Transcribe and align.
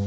Hi, 0.00 0.06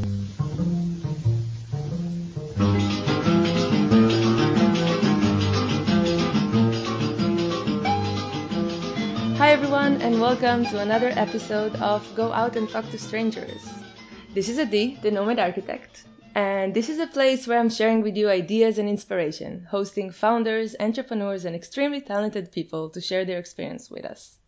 everyone, 9.52 10.02
and 10.02 10.20
welcome 10.20 10.66
to 10.66 10.80
another 10.80 11.10
episode 11.10 11.76
of 11.76 12.04
Go 12.16 12.32
Out 12.32 12.56
and 12.56 12.68
Talk 12.68 12.90
to 12.90 12.98
Strangers. 12.98 13.62
This 14.34 14.50
is 14.50 14.58
Adi, 14.58 14.98
the 15.04 15.12
Nomad 15.12 15.38
Architect, 15.38 16.06
and 16.34 16.74
this 16.74 16.90
is 16.90 16.98
a 16.98 17.06
place 17.06 17.46
where 17.46 17.60
I'm 17.60 17.70
sharing 17.70 18.02
with 18.02 18.18
you 18.18 18.32
ideas 18.32 18.80
and 18.80 18.90
inspiration, 18.90 19.68
hosting 19.70 20.10
founders, 20.10 20.76
entrepreneurs, 20.80 21.46
and 21.46 21.56
extremely 21.56 22.02
talented 22.02 22.52
people 22.52 22.90
to 22.90 23.00
share 23.00 23.26
their 23.26 23.38
experience 23.38 23.92
with 23.92 24.06
us. 24.06 24.40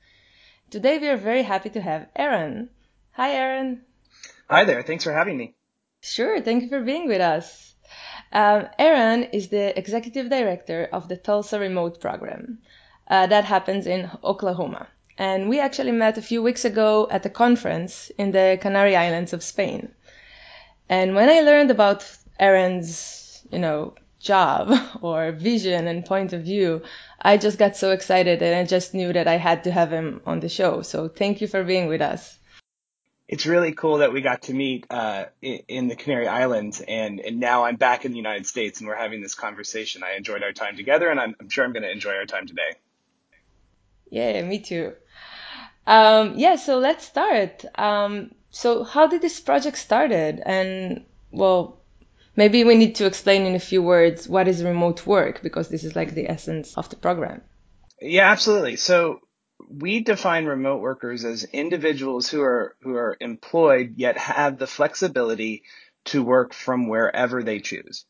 Today, 0.72 0.98
we 0.98 1.08
are 1.10 1.18
very 1.18 1.44
happy 1.44 1.70
to 1.70 1.82
have 1.82 2.08
Aaron. 2.16 2.70
Hi, 3.12 3.34
Aaron. 3.34 3.84
Hi 4.48 4.64
there. 4.64 4.84
Thanks 4.84 5.04
for 5.04 5.12
having 5.12 5.38
me. 5.38 5.56
Sure. 6.02 6.40
Thank 6.40 6.62
you 6.62 6.70
for 6.70 6.82
being 6.82 7.08
with 7.08 7.20
us. 7.20 7.74
Um, 8.32 8.68
Aaron 8.78 9.24
is 9.24 9.48
the 9.48 9.78
executive 9.78 10.30
director 10.30 10.88
of 10.94 11.08
the 11.08 11.18
Tulsa 11.18 11.60
Remote 11.60 12.00
Program. 12.00 12.60
Uh, 13.08 13.26
that 13.26 13.46
happens 13.46 13.88
in 13.88 14.12
Oklahoma. 14.24 14.88
And 15.18 15.50
we 15.50 15.60
actually 15.60 15.94
met 15.94 16.20
a 16.20 16.22
few 16.22 16.44
weeks 16.44 16.64
ago 16.64 17.08
at 17.10 17.26
a 17.26 17.30
conference 17.30 18.12
in 18.20 18.32
the 18.32 18.60
Canary 18.62 18.96
Islands 18.96 19.34
of 19.34 19.42
Spain. 19.42 19.92
And 20.90 21.16
when 21.16 21.30
I 21.30 21.40
learned 21.40 21.72
about 21.72 22.06
Aaron's, 22.40 23.42
you 23.52 23.58
know, 23.58 23.96
job 24.20 24.78
or 25.02 25.32
vision 25.32 25.88
and 25.88 26.06
point 26.06 26.34
of 26.34 26.44
view, 26.44 26.84
I 27.20 27.38
just 27.38 27.58
got 27.58 27.78
so 27.78 27.90
excited 27.90 28.44
and 28.44 28.56
I 28.56 28.66
just 28.66 28.94
knew 28.94 29.12
that 29.14 29.28
I 29.28 29.38
had 29.38 29.64
to 29.64 29.72
have 29.72 29.92
him 29.92 30.22
on 30.28 30.40
the 30.40 30.50
show. 30.50 30.84
So 30.84 31.08
thank 31.08 31.42
you 31.42 31.48
for 31.48 31.64
being 31.64 31.88
with 31.88 32.02
us. 32.02 32.38
It's 33.28 33.48
really 33.48 33.72
cool 33.72 33.98
that 34.00 34.14
we 34.14 34.22
got 34.22 34.44
to 34.44 34.54
meet 34.54 34.86
uh, 34.92 35.26
in 35.42 35.88
the 35.88 35.96
Canary 35.96 36.28
Islands, 36.28 36.80
and, 36.80 37.20
and 37.20 37.40
now 37.40 37.66
I'm 37.66 37.76
back 37.76 38.06
in 38.06 38.12
the 38.12 38.18
United 38.18 38.46
States, 38.46 38.80
and 38.80 38.88
we're 38.88 38.96
having 38.96 39.22
this 39.22 39.34
conversation. 39.34 40.04
I 40.04 40.16
enjoyed 40.16 40.44
our 40.44 40.54
time 40.54 40.78
together, 40.78 41.10
and 41.10 41.20
I'm, 41.20 41.36
I'm 41.40 41.50
sure 41.50 41.66
I'm 41.66 41.74
going 41.74 41.84
to 41.84 41.92
enjoy 41.92 42.12
our 42.12 42.26
time 42.26 42.46
today. 42.46 42.76
Yeah, 44.12 44.44
me 44.44 44.60
too. 44.60 44.94
Um, 45.88 46.34
yeah, 46.36 46.56
so 46.56 46.78
let's 46.78 47.06
start. 47.06 47.66
Um, 47.76 48.32
so 48.50 48.84
how 48.84 49.08
did 49.08 49.22
this 49.22 49.40
project 49.40 49.78
started? 49.78 50.42
And 50.46 51.06
well, 51.32 51.82
maybe 52.36 52.64
we 52.64 52.76
need 52.76 52.96
to 52.96 53.06
explain 53.06 53.46
in 53.46 53.56
a 53.56 53.60
few 53.60 53.82
words 53.82 54.28
what 54.28 54.48
is 54.48 54.64
remote 54.64 55.06
work 55.06 55.42
because 55.42 55.70
this 55.70 55.84
is 55.84 55.96
like 55.96 56.14
the 56.14 56.30
essence 56.30 56.76
of 56.78 56.90
the 56.90 56.96
program. 56.96 57.42
Yeah, 58.02 58.32
absolutely. 58.32 58.76
So 58.76 59.22
we 59.68 60.02
define 60.02 60.46
remote 60.46 60.82
workers 60.82 61.26
as 61.26 61.44
individuals 61.46 62.30
who 62.30 62.42
are 62.42 62.76
who 62.82 62.96
are 62.96 63.18
employed 63.20 63.94
yet 63.98 64.18
have 64.18 64.58
the 64.58 64.68
flexibility 64.68 65.64
to 66.06 66.24
work 66.24 66.54
from 66.54 66.88
wherever 66.88 67.44
they 67.44 67.60
choose. 67.60 68.06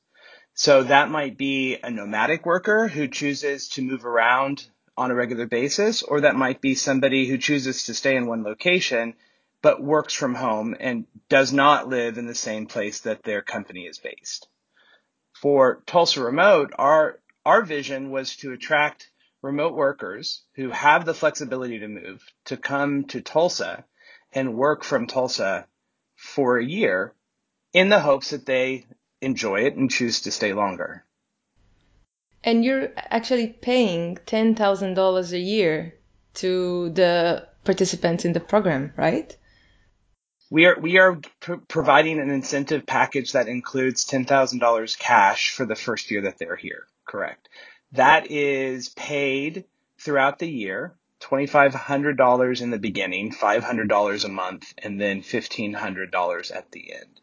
So 0.54 0.84
that 0.84 1.10
might 1.10 1.38
be 1.38 1.78
a 1.82 1.92
nomadic 1.92 2.46
worker 2.46 2.88
who 2.88 3.08
chooses 3.08 3.70
to 3.70 3.82
move 3.82 4.06
around 4.06 4.66
on 4.98 5.12
a 5.12 5.16
regular 5.16 5.46
basis, 5.46 6.02
or 6.04 6.22
that 6.22 6.36
might 6.36 6.62
be 6.62 6.76
somebody 6.76 7.28
who 7.28 7.38
chooses 7.38 7.86
to 7.86 7.94
stay 7.94 8.16
in 8.16 8.28
one 8.28 8.44
location 8.44 9.16
but 9.62 9.82
works 9.82 10.14
from 10.14 10.36
home 10.36 10.76
and 10.80 11.08
does 11.28 11.52
not 11.52 11.90
live 11.90 12.20
in 12.20 12.28
the 12.28 12.36
same 12.36 12.68
place 12.68 13.00
that 13.00 13.24
their 13.24 13.42
company 13.42 13.88
is 13.88 13.98
based. 13.98 14.48
For 15.34 15.82
Tulsa 15.88 16.22
Remote, 16.24 16.72
our 16.78 17.20
our 17.46 17.64
vision 17.64 18.12
was 18.12 18.36
to 18.38 18.54
attract 18.54 19.10
remote 19.46 19.76
workers 19.76 20.42
who 20.56 20.72
have 20.72 21.06
the 21.06 21.14
flexibility 21.14 21.80
to 21.80 21.88
move 21.88 22.22
to 22.46 22.58
come 22.58 23.06
to 23.06 23.22
Tulsa 23.22 23.86
and 24.34 24.58
work 24.58 24.84
from 24.84 25.06
Tulsa 25.06 25.68
for 26.16 26.58
a 26.58 26.66
year 26.66 27.14
in 27.72 27.90
the 27.90 28.00
hopes 28.00 28.32
that 28.32 28.46
they 28.46 28.86
enjoy 29.22 29.62
it 29.62 29.76
and 29.76 29.90
choose 29.90 30.22
to 30.22 30.32
stay 30.32 30.54
longer. 30.54 31.06
And 32.44 32.66
you're 32.66 32.90
actually 32.96 33.48
paying 33.48 34.18
$10,000 34.26 35.32
a 35.32 35.40
year 35.40 35.94
to 36.36 36.90
the 36.90 37.48
participants 37.64 38.26
in 38.26 38.34
the 38.34 38.40
program, 38.40 38.94
right? 38.98 39.36
We 40.52 40.66
are 40.66 40.80
we 40.80 41.00
are 41.00 41.20
pr- 41.40 41.66
providing 41.68 42.20
an 42.20 42.30
incentive 42.30 42.86
package 42.86 43.32
that 43.32 43.48
includes 43.48 44.06
$10,000 44.06 45.00
cash 45.00 45.52
for 45.52 45.66
the 45.66 45.76
first 45.76 46.12
year 46.12 46.22
that 46.24 46.38
they're 46.38 46.56
here. 46.56 46.84
Correct. 47.08 47.50
That 47.92 48.32
is 48.32 48.90
paid 48.90 49.66
throughout 50.00 50.40
the 50.40 50.50
year. 50.50 50.96
$2,500 51.22 52.62
in 52.62 52.70
the 52.70 52.78
beginning, 52.78 53.32
$500 53.32 54.26
a 54.26 54.28
month, 54.28 54.74
and 54.78 55.02
then 55.02 55.22
$1,500 55.22 56.56
at 56.56 56.72
the 56.72 56.94
end. 56.94 57.22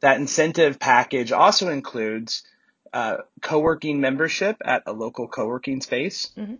That 0.00 0.16
incentive 0.16 0.80
package 0.80 1.30
also 1.30 1.68
includes 1.68 2.42
uh, 2.92 3.18
co-working 3.40 4.00
membership 4.00 4.56
at 4.64 4.82
a 4.86 4.92
local 4.92 5.28
co-working 5.28 5.80
space 5.80 6.32
mm-hmm. 6.36 6.54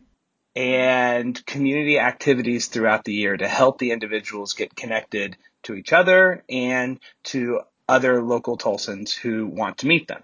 and 0.55 1.45
community 1.47 1.99
activities 1.99 2.67
throughout 2.67 3.05
the 3.05 3.15
year 3.15 3.37
to 3.37 3.49
help 3.49 3.79
the 3.79 3.91
individuals 3.91 4.53
get 4.53 4.77
connected 4.77 5.37
to 5.65 5.75
each 5.75 5.93
other 5.93 6.45
and 6.49 7.01
to 7.25 7.61
other 7.89 8.23
local 8.23 8.57
Tulsans 8.57 9.13
who 9.13 9.47
want 9.47 9.79
to 9.79 9.87
meet 9.87 10.07
them. 10.07 10.23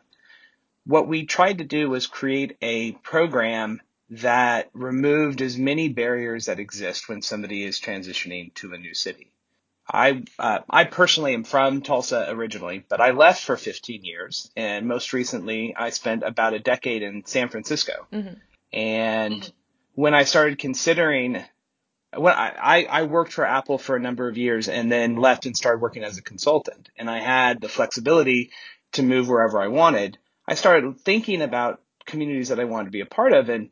What 0.86 1.08
we 1.08 1.26
tried 1.26 1.58
to 1.58 1.64
do 1.64 1.90
was 1.90 2.06
create 2.06 2.56
a 2.62 2.92
program 2.92 3.80
that 4.10 4.70
removed 4.72 5.42
as 5.42 5.58
many 5.58 5.88
barriers 5.88 6.46
that 6.46 6.60
exist 6.60 7.08
when 7.08 7.22
somebody 7.22 7.64
is 7.64 7.80
transitioning 7.80 8.54
to 8.54 8.72
a 8.72 8.78
new 8.78 8.94
city. 8.94 9.32
I 9.88 10.24
uh, 10.38 10.60
I 10.68 10.84
personally 10.84 11.34
am 11.34 11.44
from 11.44 11.82
Tulsa 11.82 12.26
originally, 12.28 12.84
but 12.88 13.00
I 13.00 13.10
left 13.12 13.44
for 13.44 13.56
15 13.56 14.04
years, 14.04 14.50
and 14.56 14.86
most 14.86 15.12
recently 15.12 15.74
I 15.76 15.90
spent 15.90 16.24
about 16.24 16.54
a 16.54 16.58
decade 16.58 17.02
in 17.02 17.24
San 17.24 17.48
Francisco. 17.48 18.06
Mm-hmm. 18.12 18.34
And 18.72 19.52
when 19.94 20.14
I 20.14 20.24
started 20.24 20.58
considering, 20.58 21.44
when 22.16 22.34
I, 22.34 22.86
I 22.88 23.02
worked 23.04 23.32
for 23.32 23.44
Apple 23.44 23.78
for 23.78 23.94
a 23.94 24.00
number 24.00 24.28
of 24.28 24.36
years, 24.36 24.68
and 24.68 24.90
then 24.90 25.16
left 25.16 25.46
and 25.46 25.56
started 25.56 25.80
working 25.80 26.02
as 26.02 26.18
a 26.18 26.22
consultant, 26.22 26.90
and 26.96 27.08
I 27.08 27.20
had 27.20 27.60
the 27.60 27.68
flexibility 27.68 28.50
to 28.92 29.04
move 29.04 29.28
wherever 29.28 29.60
I 29.60 29.68
wanted. 29.68 30.18
I 30.48 30.54
started 30.54 31.00
thinking 31.00 31.42
about 31.42 31.80
communities 32.04 32.48
that 32.48 32.60
I 32.60 32.64
wanted 32.64 32.86
to 32.86 32.90
be 32.90 33.00
a 33.00 33.06
part 33.06 33.32
of, 33.32 33.48
and 33.48 33.70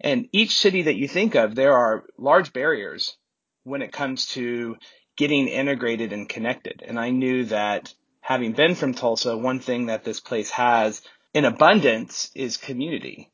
and 0.00 0.28
each 0.32 0.56
city 0.56 0.82
that 0.82 0.96
you 0.96 1.06
think 1.06 1.34
of, 1.34 1.54
there 1.54 1.74
are 1.74 2.04
large 2.18 2.52
barriers 2.52 3.16
when 3.64 3.82
it 3.82 3.92
comes 3.92 4.26
to 4.28 4.76
getting 5.16 5.46
integrated 5.46 6.12
and 6.12 6.28
connected. 6.28 6.82
And 6.86 6.98
I 6.98 7.10
knew 7.10 7.44
that 7.46 7.94
having 8.20 8.52
been 8.52 8.74
from 8.74 8.94
Tulsa, 8.94 9.36
one 9.36 9.60
thing 9.60 9.86
that 9.86 10.04
this 10.04 10.18
place 10.18 10.50
has 10.50 11.02
in 11.34 11.44
abundance 11.44 12.30
is 12.34 12.56
community. 12.56 13.30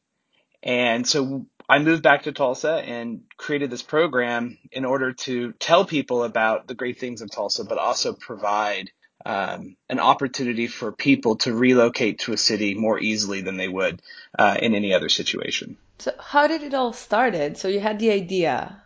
And 0.62 1.06
so 1.06 1.46
I 1.68 1.78
moved 1.78 2.02
back 2.02 2.24
to 2.24 2.32
Tulsa 2.32 2.74
and 2.74 3.22
created 3.36 3.70
this 3.70 3.82
program 3.82 4.58
in 4.72 4.84
order 4.84 5.12
to 5.12 5.52
tell 5.52 5.84
people 5.84 6.24
about 6.24 6.66
the 6.66 6.74
great 6.74 6.98
things 6.98 7.20
of 7.20 7.30
Tulsa, 7.30 7.64
but 7.64 7.78
also 7.78 8.14
provide 8.14 8.90
um, 9.28 9.76
an 9.90 10.00
opportunity 10.00 10.66
for 10.66 10.90
people 10.90 11.36
to 11.36 11.54
relocate 11.54 12.20
to 12.20 12.32
a 12.32 12.38
city 12.38 12.74
more 12.74 12.98
easily 12.98 13.42
than 13.42 13.58
they 13.58 13.68
would 13.68 14.00
uh, 14.38 14.56
in 14.60 14.74
any 14.74 14.94
other 14.94 15.10
situation. 15.10 15.76
So, 15.98 16.12
how 16.18 16.46
did 16.46 16.62
it 16.62 16.72
all 16.72 16.94
started? 16.94 17.58
So 17.58 17.68
you 17.68 17.78
had 17.78 17.98
the 17.98 18.10
idea, 18.10 18.82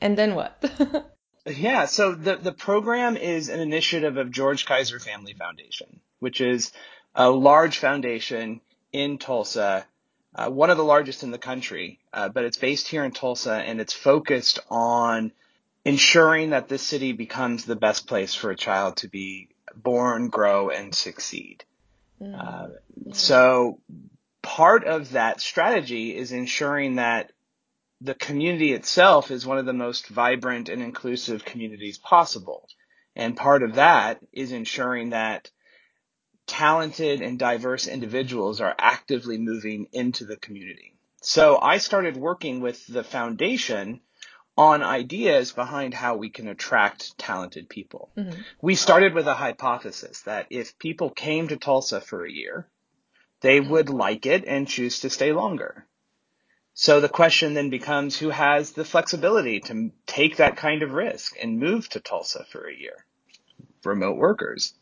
and 0.00 0.16
then 0.16 0.34
what? 0.34 0.52
Yeah, 1.44 1.86
so 1.86 2.14
the, 2.14 2.36
the 2.36 2.52
program 2.52 3.16
is 3.16 3.48
an 3.48 3.58
initiative 3.58 4.16
of 4.16 4.30
George 4.30 4.64
Kaiser 4.64 5.00
Family 5.00 5.34
Foundation, 5.34 5.98
which 6.20 6.40
is 6.40 6.70
a 7.16 7.28
large 7.30 7.78
foundation 7.78 8.60
in 8.92 9.18
Tulsa, 9.18 9.84
uh, 10.36 10.48
one 10.50 10.70
of 10.70 10.76
the 10.76 10.84
largest 10.84 11.24
in 11.24 11.32
the 11.32 11.38
country, 11.38 11.98
uh, 12.12 12.28
but 12.28 12.44
it's 12.44 12.58
based 12.58 12.86
here 12.86 13.02
in 13.02 13.10
Tulsa 13.10 13.54
and 13.54 13.80
it's 13.80 13.92
focused 13.92 14.60
on 14.70 15.32
ensuring 15.84 16.50
that 16.50 16.68
this 16.68 16.82
city 16.82 17.10
becomes 17.10 17.64
the 17.64 17.74
best 17.74 18.06
place 18.06 18.34
for 18.34 18.52
a 18.52 18.56
child 18.56 18.98
to 18.98 19.08
be 19.08 19.48
born, 19.74 20.28
grow, 20.28 20.70
and 20.70 20.94
succeed. 20.94 21.64
Mm. 22.20 22.34
Uh, 22.38 22.68
so 23.12 23.80
part 24.42 24.84
of 24.84 25.12
that 25.12 25.40
strategy 25.40 26.16
is 26.16 26.32
ensuring 26.32 26.96
that 26.96 27.32
the 28.00 28.14
community 28.14 28.72
itself 28.72 29.30
is 29.30 29.46
one 29.46 29.58
of 29.58 29.66
the 29.66 29.72
most 29.72 30.08
vibrant 30.08 30.68
and 30.68 30.82
inclusive 30.82 31.44
communities 31.44 31.98
possible. 31.98 32.68
And 33.14 33.36
part 33.36 33.62
of 33.62 33.76
that 33.76 34.18
is 34.32 34.52
ensuring 34.52 35.10
that 35.10 35.50
talented 36.46 37.20
and 37.20 37.38
diverse 37.38 37.86
individuals 37.86 38.60
are 38.60 38.74
actively 38.78 39.38
moving 39.38 39.86
into 39.92 40.24
the 40.24 40.36
community. 40.36 40.96
So 41.22 41.58
I 41.60 41.78
started 41.78 42.16
working 42.16 42.60
with 42.60 42.84
the 42.86 43.04
foundation 43.04 44.00
on 44.56 44.82
ideas 44.82 45.52
behind 45.52 45.94
how 45.94 46.16
we 46.16 46.28
can 46.28 46.48
attract 46.48 47.16
talented 47.18 47.68
people. 47.68 48.10
Mm-hmm. 48.16 48.40
We 48.60 48.74
started 48.74 49.14
with 49.14 49.26
a 49.26 49.34
hypothesis 49.34 50.22
that 50.22 50.46
if 50.50 50.78
people 50.78 51.10
came 51.10 51.48
to 51.48 51.56
Tulsa 51.56 52.00
for 52.00 52.24
a 52.24 52.30
year, 52.30 52.68
they 53.40 53.60
would 53.60 53.88
like 53.88 54.26
it 54.26 54.44
and 54.46 54.68
choose 54.68 55.00
to 55.00 55.10
stay 55.10 55.32
longer. 55.32 55.86
So 56.74 57.00
the 57.00 57.08
question 57.08 57.54
then 57.54 57.70
becomes 57.70 58.18
who 58.18 58.30
has 58.30 58.72
the 58.72 58.84
flexibility 58.84 59.60
to 59.60 59.90
take 60.06 60.36
that 60.36 60.56
kind 60.56 60.82
of 60.82 60.92
risk 60.92 61.36
and 61.42 61.58
move 61.58 61.88
to 61.90 62.00
Tulsa 62.00 62.46
for 62.50 62.66
a 62.66 62.74
year? 62.74 63.04
Remote 63.84 64.16
workers. 64.16 64.74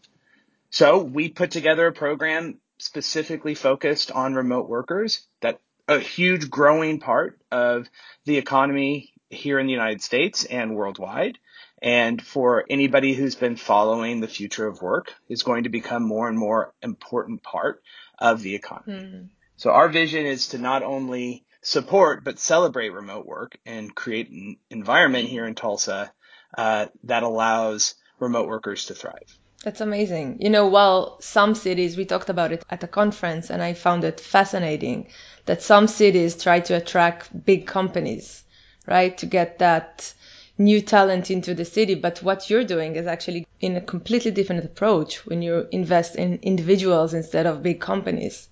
So 0.71 1.03
we 1.03 1.29
put 1.29 1.51
together 1.51 1.87
a 1.87 1.93
program 1.93 2.59
specifically 2.79 3.55
focused 3.55 4.11
on 4.11 4.35
remote 4.35 4.69
workers 4.69 5.27
that 5.43 5.61
a 5.89 5.99
huge 5.99 6.49
growing 6.49 7.01
part 7.01 7.41
of 7.51 7.89
the 8.25 8.39
economy 8.39 9.10
here 9.31 9.59
in 9.59 9.67
the 9.67 9.73
United 9.73 10.03
States 10.03 10.45
and 10.45 10.75
worldwide. 10.75 11.39
And 11.83 12.21
for 12.21 12.67
anybody 12.69 13.15
who's 13.15 13.37
been 13.37 13.57
following 13.57 14.21
the 14.21 14.29
future 14.29 14.67
of 14.67 14.83
work 14.83 15.15
is 15.29 15.43
going 15.43 15.65
to 15.65 15.71
become 15.71 16.03
more 16.03 16.29
and 16.29 16.39
more 16.39 16.75
important 16.83 17.43
part 17.43 17.83
of 18.19 18.43
the 18.43 18.55
economy. 18.55 18.99
Mm. 18.99 19.29
So 19.57 19.71
our 19.71 19.89
vision 19.89 20.27
is 20.27 20.49
to 20.49 20.59
not 20.59 20.83
only 20.83 21.45
support 21.63 22.25
but 22.25 22.39
celebrate 22.39 22.91
remote 22.91 23.27
work 23.27 23.59
and 23.65 23.95
create 23.95 24.31
an 24.31 24.57
environment 24.69 25.29
here 25.29 25.47
in 25.47 25.55
Tulsa 25.55 26.13
uh, 26.57 26.87
that 27.05 27.23
allows 27.23 27.95
remote 28.19 28.49
workers 28.49 28.87
to 28.87 28.95
thrive. 28.95 29.39
That's 29.65 29.83
amazing. 29.83 30.39
You 30.41 30.49
know, 30.49 30.69
while 30.69 31.21
some 31.21 31.55
cities, 31.55 31.97
we 31.97 32.07
talked 32.07 32.31
about 32.31 32.53
it 32.53 32.65
at 32.71 32.83
a 32.83 32.89
conference, 32.89 33.51
and 33.51 33.63
I 33.63 33.75
found 33.75 34.05
it 34.05 34.19
fascinating 34.19 35.09
that 35.45 35.63
some 35.63 35.87
cities 35.87 36.43
try 36.43 36.61
to 36.61 36.75
attract 36.75 37.45
big 37.45 37.67
companies, 37.67 38.43
right, 38.91 39.17
to 39.19 39.27
get 39.27 39.61
that 39.61 40.13
new 40.59 40.83
talent 40.83 41.31
into 41.31 41.55
the 41.55 41.65
city. 41.65 41.95
But 41.95 42.23
what 42.23 42.51
you're 42.51 42.65
doing 42.65 42.97
is 42.97 43.07
actually 43.07 43.47
in 43.61 43.77
a 43.77 43.81
completely 43.81 44.31
different 44.31 44.65
approach 44.65 45.25
when 45.27 45.41
you 45.41 45.67
invest 45.71 46.17
in 46.17 46.41
individuals 46.43 47.15
instead 47.15 47.47
of 47.47 47.63
big 47.63 47.81
companies. 47.81 48.49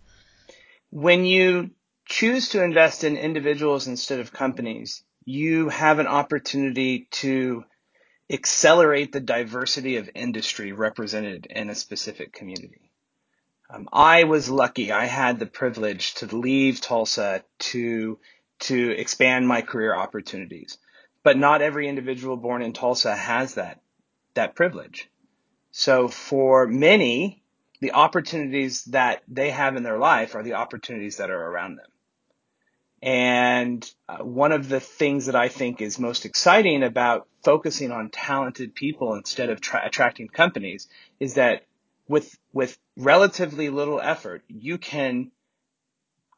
When 0.90 1.24
you 1.24 1.70
choose 2.06 2.48
to 2.50 2.64
invest 2.64 3.04
in 3.04 3.16
individuals 3.16 3.86
instead 3.86 4.20
of 4.20 4.32
companies, 4.32 5.04
you 5.24 5.68
have 5.68 5.98
an 5.98 6.06
opportunity 6.06 7.08
to 7.10 7.64
accelerate 8.30 9.12
the 9.12 9.20
diversity 9.20 9.96
of 9.96 10.08
industry 10.14 10.72
represented 10.72 11.46
in 11.46 11.68
a 11.68 11.74
specific 11.74 12.32
community. 12.32 12.90
Um, 13.70 13.88
I 13.92 14.24
was 14.24 14.48
lucky. 14.48 14.92
I 14.92 15.04
had 15.04 15.38
the 15.38 15.46
privilege 15.46 16.14
to 16.14 16.36
leave 16.36 16.80
Tulsa 16.80 17.44
to 17.58 18.18
to 18.60 18.90
expand 18.90 19.46
my 19.46 19.62
career 19.62 19.94
opportunities. 19.94 20.78
But 21.22 21.36
not 21.36 21.62
every 21.62 21.88
individual 21.88 22.36
born 22.36 22.62
in 22.62 22.72
Tulsa 22.72 23.14
has 23.14 23.54
that 23.54 23.80
that 24.34 24.54
privilege. 24.54 25.10
So 25.70 26.08
for 26.08 26.66
many, 26.66 27.42
the 27.80 27.92
opportunities 27.92 28.84
that 28.86 29.22
they 29.28 29.50
have 29.50 29.76
in 29.76 29.82
their 29.82 29.98
life 29.98 30.34
are 30.34 30.42
the 30.42 30.54
opportunities 30.54 31.16
that 31.16 31.30
are 31.30 31.46
around 31.50 31.76
them. 31.76 31.86
And 33.00 33.88
uh, 34.08 34.24
one 34.24 34.50
of 34.52 34.68
the 34.68 34.80
things 34.80 35.26
that 35.26 35.36
I 35.36 35.48
think 35.48 35.80
is 35.80 35.98
most 35.98 36.24
exciting 36.24 36.82
about 36.82 37.28
focusing 37.44 37.92
on 37.92 38.10
talented 38.10 38.74
people 38.74 39.14
instead 39.14 39.50
of 39.50 39.60
tra- 39.60 39.86
attracting 39.86 40.28
companies 40.28 40.88
is 41.20 41.34
that 41.34 41.64
with 42.08 42.36
with 42.52 42.76
relatively 42.96 43.68
little 43.68 44.00
effort, 44.00 44.42
you 44.48 44.78
can 44.78 45.30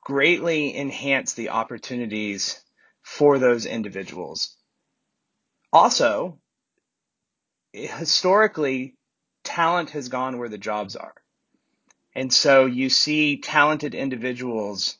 greatly 0.00 0.76
enhance 0.76 1.34
the 1.34 1.50
opportunities 1.50 2.62
for 3.02 3.38
those 3.38 3.66
individuals. 3.66 4.56
Also, 5.72 6.38
historically, 7.72 8.94
talent 9.44 9.90
has 9.90 10.08
gone 10.08 10.38
where 10.38 10.48
the 10.48 10.58
jobs 10.58 10.96
are. 10.96 11.14
And 12.14 12.32
so 12.32 12.66
you 12.66 12.90
see 12.90 13.38
talented 13.38 13.94
individuals 13.94 14.98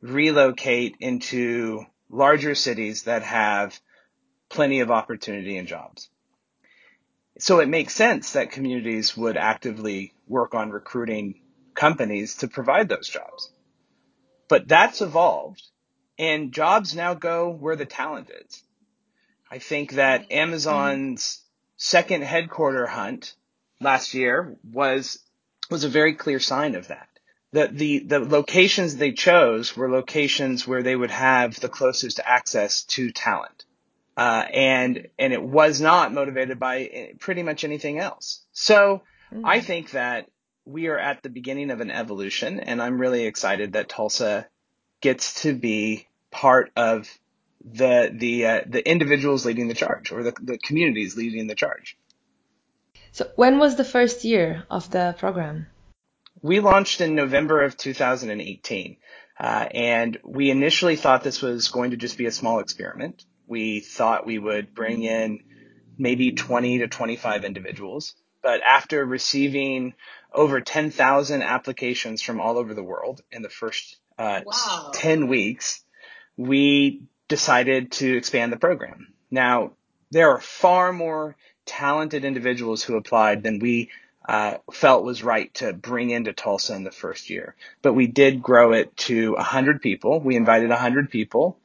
relocate 0.00 0.96
into 1.00 1.84
larger 2.08 2.54
cities 2.54 3.02
that 3.04 3.22
have 3.22 3.78
plenty 4.48 4.80
of 4.80 4.90
opportunity 4.90 5.58
and 5.58 5.68
jobs. 5.68 6.08
So 7.38 7.60
it 7.60 7.68
makes 7.68 7.94
sense 7.94 8.32
that 8.32 8.50
communities 8.50 9.16
would 9.16 9.36
actively 9.36 10.12
work 10.26 10.54
on 10.54 10.70
recruiting 10.70 11.40
companies 11.74 12.36
to 12.36 12.48
provide 12.48 12.88
those 12.88 13.08
jobs. 13.08 13.50
But 14.50 14.68
that's 14.68 15.00
evolved 15.00 15.62
and 16.18 16.52
jobs 16.52 16.94
now 16.94 17.14
go 17.14 17.48
where 17.48 17.76
the 17.76 17.86
talent 17.86 18.30
is. 18.30 18.62
I 19.50 19.58
think 19.58 19.92
that 19.92 20.22
mm-hmm. 20.22 20.32
Amazon's 20.32 21.42
second 21.76 22.24
headquarter 22.24 22.86
hunt 22.86 23.34
last 23.80 24.12
year 24.12 24.56
was 24.62 25.18
was 25.70 25.84
a 25.84 25.88
very 25.88 26.14
clear 26.14 26.40
sign 26.40 26.74
of 26.74 26.88
that 26.88 27.08
the, 27.52 27.68
the, 27.68 27.98
the 28.00 28.18
locations 28.20 28.96
they 28.96 29.12
chose 29.12 29.76
were 29.76 29.90
locations 29.90 30.66
where 30.66 30.82
they 30.82 30.94
would 30.94 31.10
have 31.10 31.58
the 31.58 31.68
closest 31.68 32.20
access 32.24 32.84
to 32.84 33.10
talent. 33.10 33.64
Uh, 34.16 34.44
and, 34.52 35.08
and 35.18 35.32
it 35.32 35.42
was 35.42 35.80
not 35.80 36.12
motivated 36.12 36.58
by 36.58 36.82
eh, 36.82 37.06
pretty 37.18 37.42
much 37.42 37.64
anything 37.64 37.98
else. 37.98 38.44
So. 38.52 39.02
I 39.32 39.58
mm-hmm. 39.58 39.66
think 39.66 39.90
that 39.92 40.28
we 40.64 40.88
are 40.88 40.98
at 40.98 41.22
the 41.22 41.28
beginning 41.28 41.70
of 41.70 41.80
an 41.80 41.90
evolution 41.90 42.60
and 42.60 42.82
I'm 42.82 43.00
really 43.00 43.26
excited 43.26 43.72
that 43.72 43.88
Tulsa 43.88 44.46
gets 45.00 45.42
to 45.42 45.54
be 45.54 46.06
part 46.30 46.70
of 46.76 47.08
the, 47.64 48.10
the, 48.12 48.46
uh, 48.46 48.60
the 48.66 48.88
individuals 48.88 49.44
leading 49.44 49.68
the 49.68 49.74
charge 49.74 50.12
or 50.12 50.22
the, 50.22 50.34
the 50.40 50.58
communities 50.58 51.16
leading 51.16 51.46
the 51.46 51.54
charge. 51.54 51.96
So 53.12 53.30
when 53.36 53.58
was 53.58 53.76
the 53.76 53.84
first 53.84 54.24
year 54.24 54.64
of 54.70 54.90
the 54.90 55.14
program? 55.18 55.66
We 56.42 56.60
launched 56.60 57.00
in 57.00 57.14
November 57.14 57.62
of 57.62 57.76
2018, 57.76 58.96
uh, 59.38 59.66
and 59.74 60.18
we 60.24 60.50
initially 60.50 60.96
thought 60.96 61.22
this 61.22 61.42
was 61.42 61.68
going 61.68 61.90
to 61.90 61.96
just 61.96 62.16
be 62.16 62.26
a 62.26 62.32
small 62.32 62.60
experiment. 62.60 63.24
We 63.46 63.80
thought 63.80 64.26
we 64.26 64.38
would 64.38 64.74
bring 64.74 65.02
in 65.02 65.40
maybe 65.98 66.32
20 66.32 66.78
to 66.78 66.88
25 66.88 67.44
individuals, 67.44 68.14
but 68.42 68.60
after 68.62 69.04
receiving 69.04 69.94
over 70.32 70.60
10,000 70.60 71.42
applications 71.42 72.22
from 72.22 72.40
all 72.40 72.58
over 72.58 72.74
the 72.74 72.82
world 72.82 73.22
in 73.30 73.42
the 73.42 73.48
first 73.48 73.98
uh, 74.18 74.40
wow. 74.44 74.90
10 74.94 75.28
weeks, 75.28 75.84
we 76.36 77.02
decided 77.28 77.92
to 77.92 78.16
expand 78.16 78.52
the 78.52 78.56
program. 78.56 79.12
Now, 79.30 79.72
there 80.10 80.30
are 80.30 80.40
far 80.40 80.92
more 80.92 81.36
talented 81.64 82.24
individuals 82.24 82.82
who 82.82 82.96
applied 82.96 83.42
than 83.42 83.60
we 83.60 83.90
uh, 84.28 84.58
felt 84.72 85.04
was 85.04 85.22
right 85.22 85.52
to 85.54 85.72
bring 85.72 86.10
into 86.10 86.32
Tulsa 86.32 86.74
in 86.74 86.84
the 86.84 86.90
first 86.90 87.30
year. 87.30 87.54
But 87.82 87.94
we 87.94 88.06
did 88.06 88.42
grow 88.42 88.72
it 88.72 88.96
to 89.08 89.34
100 89.34 89.80
people. 89.80 90.20
We 90.20 90.36
invited 90.36 90.68
100 90.68 91.10
people. 91.10 91.58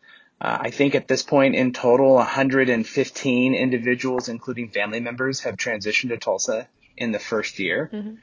Uh, 0.46 0.60
I 0.62 0.70
think 0.70 0.94
at 0.94 1.08
this 1.08 1.24
point 1.24 1.56
in 1.56 1.74
total, 1.74 2.14
115 2.14 3.56
individuals, 3.56 4.30
including 4.30 4.70
family 4.70 5.00
members, 5.00 5.40
have 5.40 5.58
transitioned 5.58 6.10
to 6.10 6.18
Tulsa 6.18 6.68
in 6.96 7.12
the 7.12 7.18
first 7.18 7.58
year. 7.58 7.90
Mm-hmm. 7.92 8.14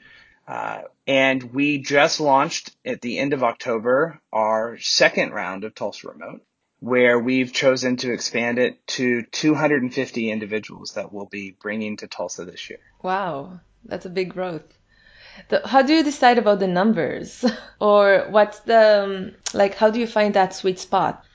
Uh, 0.47 0.83
and 1.05 1.43
we 1.53 1.79
just 1.79 2.21
launched 2.21 2.77
at 2.85 3.01
the 3.01 3.19
end 3.19 3.33
of 3.33 3.43
October 3.43 4.21
our 4.31 4.77
second 4.79 5.33
round 5.33 5.65
of 5.65 5.75
Tulsa 5.75 6.07
Remote, 6.07 6.41
where 6.79 7.19
we've 7.19 7.51
chosen 7.51 7.97
to 7.97 8.13
expand 8.13 8.57
it 8.57 8.87
to 8.87 9.23
250 9.23 10.31
individuals 10.31 10.93
that 10.93 11.11
we'll 11.11 11.25
be 11.25 11.57
bringing 11.61 11.97
to 11.97 12.07
Tulsa 12.07 12.45
this 12.45 12.69
year. 12.69 12.79
Wow. 13.01 13.59
That's 13.83 14.05
a 14.05 14.09
big 14.09 14.29
growth. 14.29 14.63
The, 15.49 15.67
how 15.67 15.81
do 15.81 15.93
you 15.93 16.03
decide 16.03 16.37
about 16.37 16.59
the 16.59 16.67
numbers? 16.67 17.43
or 17.81 18.27
what's 18.29 18.59
the, 18.61 19.03
um, 19.03 19.31
like, 19.53 19.75
how 19.75 19.89
do 19.89 19.99
you 19.99 20.07
find 20.07 20.35
that 20.35 20.55
sweet 20.55 20.79
spot? 20.79 21.25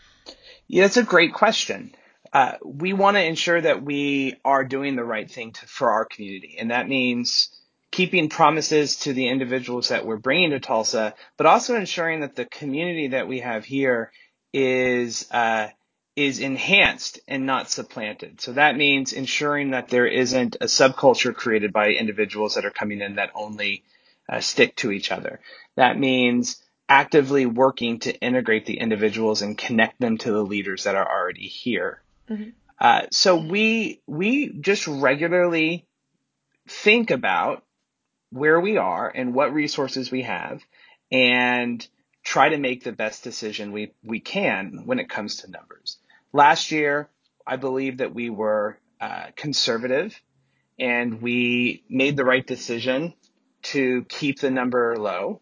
Yeah, 0.68 0.82
that's 0.84 0.98
a 0.98 1.02
great 1.02 1.32
question. 1.32 1.94
Uh, 2.32 2.52
we 2.62 2.92
want 2.92 3.16
to 3.16 3.24
ensure 3.24 3.60
that 3.60 3.82
we 3.82 4.36
are 4.44 4.64
doing 4.64 4.96
the 4.96 5.04
right 5.04 5.30
thing 5.30 5.52
to, 5.52 5.66
for 5.66 5.90
our 5.90 6.04
community. 6.04 6.56
And 6.58 6.70
that 6.70 6.88
means 6.88 7.48
keeping 7.90 8.28
promises 8.28 8.96
to 8.96 9.14
the 9.14 9.28
individuals 9.28 9.88
that 9.88 10.04
we're 10.04 10.18
bringing 10.18 10.50
to 10.50 10.60
Tulsa, 10.60 11.14
but 11.38 11.46
also 11.46 11.74
ensuring 11.74 12.20
that 12.20 12.36
the 12.36 12.44
community 12.44 13.08
that 13.08 13.28
we 13.28 13.40
have 13.40 13.64
here 13.64 14.12
is, 14.52 15.26
uh, 15.30 15.68
is 16.16 16.38
enhanced 16.38 17.20
and 17.26 17.46
not 17.46 17.70
supplanted. 17.70 18.42
So 18.42 18.52
that 18.52 18.76
means 18.76 19.14
ensuring 19.14 19.70
that 19.70 19.88
there 19.88 20.06
isn't 20.06 20.56
a 20.60 20.66
subculture 20.66 21.34
created 21.34 21.72
by 21.72 21.90
individuals 21.92 22.56
that 22.56 22.66
are 22.66 22.70
coming 22.70 23.00
in 23.00 23.14
that 23.14 23.30
only 23.34 23.84
uh, 24.28 24.40
stick 24.40 24.76
to 24.76 24.92
each 24.92 25.10
other. 25.10 25.40
That 25.76 25.98
means 25.98 26.62
actively 26.88 27.46
working 27.46 27.98
to 28.00 28.14
integrate 28.14 28.66
the 28.66 28.78
individuals 28.78 29.42
and 29.42 29.58
connect 29.58 30.00
them 30.00 30.18
to 30.18 30.32
the 30.32 30.42
leaders 30.42 30.84
that 30.84 30.94
are 30.94 31.08
already 31.08 31.46
here. 31.46 32.02
Mm-hmm. 32.30 32.50
Uh, 32.80 33.02
so 33.10 33.36
we 33.36 34.00
we 34.06 34.52
just 34.60 34.86
regularly 34.86 35.86
think 36.68 37.10
about 37.10 37.64
where 38.30 38.60
we 38.60 38.76
are 38.76 39.10
and 39.12 39.34
what 39.34 39.52
resources 39.52 40.10
we 40.10 40.22
have, 40.22 40.62
and 41.10 41.86
try 42.22 42.50
to 42.50 42.58
make 42.58 42.84
the 42.84 42.92
best 42.92 43.24
decision 43.24 43.72
we 43.72 43.92
we 44.04 44.20
can 44.20 44.82
when 44.84 44.98
it 44.98 45.08
comes 45.08 45.36
to 45.36 45.50
numbers. 45.50 45.98
Last 46.32 46.70
year, 46.70 47.08
I 47.46 47.56
believe 47.56 47.98
that 47.98 48.14
we 48.14 48.30
were 48.30 48.78
uh, 49.00 49.28
conservative 49.34 50.20
and 50.78 51.20
we 51.20 51.82
made 51.88 52.16
the 52.16 52.24
right 52.24 52.46
decision 52.46 53.14
to 53.62 54.04
keep 54.08 54.40
the 54.40 54.50
number 54.50 54.96
low. 54.96 55.40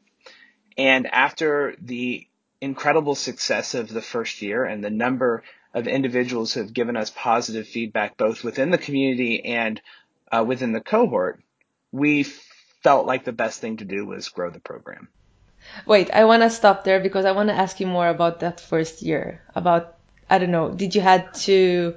And 0.77 1.07
after 1.07 1.75
the 1.81 2.27
incredible 2.61 3.15
success 3.15 3.75
of 3.75 3.89
the 3.89 4.03
first 4.03 4.43
year 4.43 4.65
and 4.65 4.83
the 4.83 4.91
number 4.91 5.43
of 5.75 5.87
individuals 5.87 6.53
who 6.53 6.61
have 6.61 6.73
given 6.73 6.97
us 6.97 7.11
positive 7.11 7.69
feedback, 7.69 8.17
both 8.17 8.43
within 8.45 8.71
the 8.71 8.79
community 8.79 9.45
and 9.45 9.81
uh, 10.31 10.45
within 10.47 10.73
the 10.73 10.81
cohort, 10.81 11.41
we 11.93 12.23
felt 12.83 13.07
like 13.07 13.25
the 13.25 13.33
best 13.33 13.61
thing 13.61 13.79
to 13.79 13.85
do 13.85 14.07
was 14.07 14.29
grow 14.29 14.51
the 14.51 14.61
program. 14.61 15.09
Wait, 15.85 16.11
I 16.13 16.25
want 16.25 16.43
to 16.43 16.51
stop 16.51 16.85
there 16.85 17.01
because 17.01 17.25
I 17.25 17.33
want 17.33 17.49
to 17.49 17.55
ask 17.55 17.81
you 17.81 17.87
more 17.87 18.09
about 18.09 18.41
that 18.41 18.61
first 18.61 19.03
year. 19.03 19.43
About, 19.55 19.97
I 20.31 20.39
don't 20.39 20.51
know, 20.51 20.71
did 20.71 20.95
you 20.95 21.01
had 21.01 21.35
to 21.47 21.95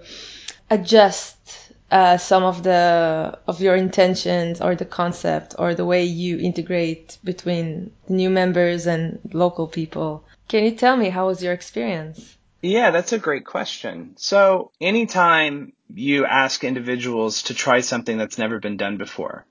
adjust 0.69 1.68
uh, 1.91 2.17
some 2.17 2.43
of 2.43 2.63
the 2.63 3.39
of 3.48 3.62
your 3.62 3.75
intentions 3.75 4.62
or 4.62 4.75
the 4.75 4.86
concept 4.86 5.55
or 5.58 5.74
the 5.74 5.86
way 5.86 6.03
you 6.03 6.38
integrate 6.38 7.17
between 7.24 7.91
new 8.08 8.29
members 8.29 8.88
and 8.88 9.19
local 9.34 9.67
people? 9.67 10.24
Can 10.48 10.63
you 10.63 10.72
tell 10.72 10.98
me 10.98 11.10
how 11.10 11.27
was 11.27 11.43
your 11.43 11.53
experience? 11.53 12.38
Yeah, 12.62 12.91
that's 12.91 13.13
a 13.13 13.19
great 13.19 13.46
question. 13.46 14.15
So 14.17 14.72
anytime 14.81 15.74
you 15.93 16.25
ask 16.25 16.63
individuals 16.63 17.43
to 17.43 17.53
try 17.53 17.81
something 17.81 18.17
that's 18.17 18.38
never 18.38 18.60
been 18.60 18.77
done 18.77 18.98
before, 18.98 19.46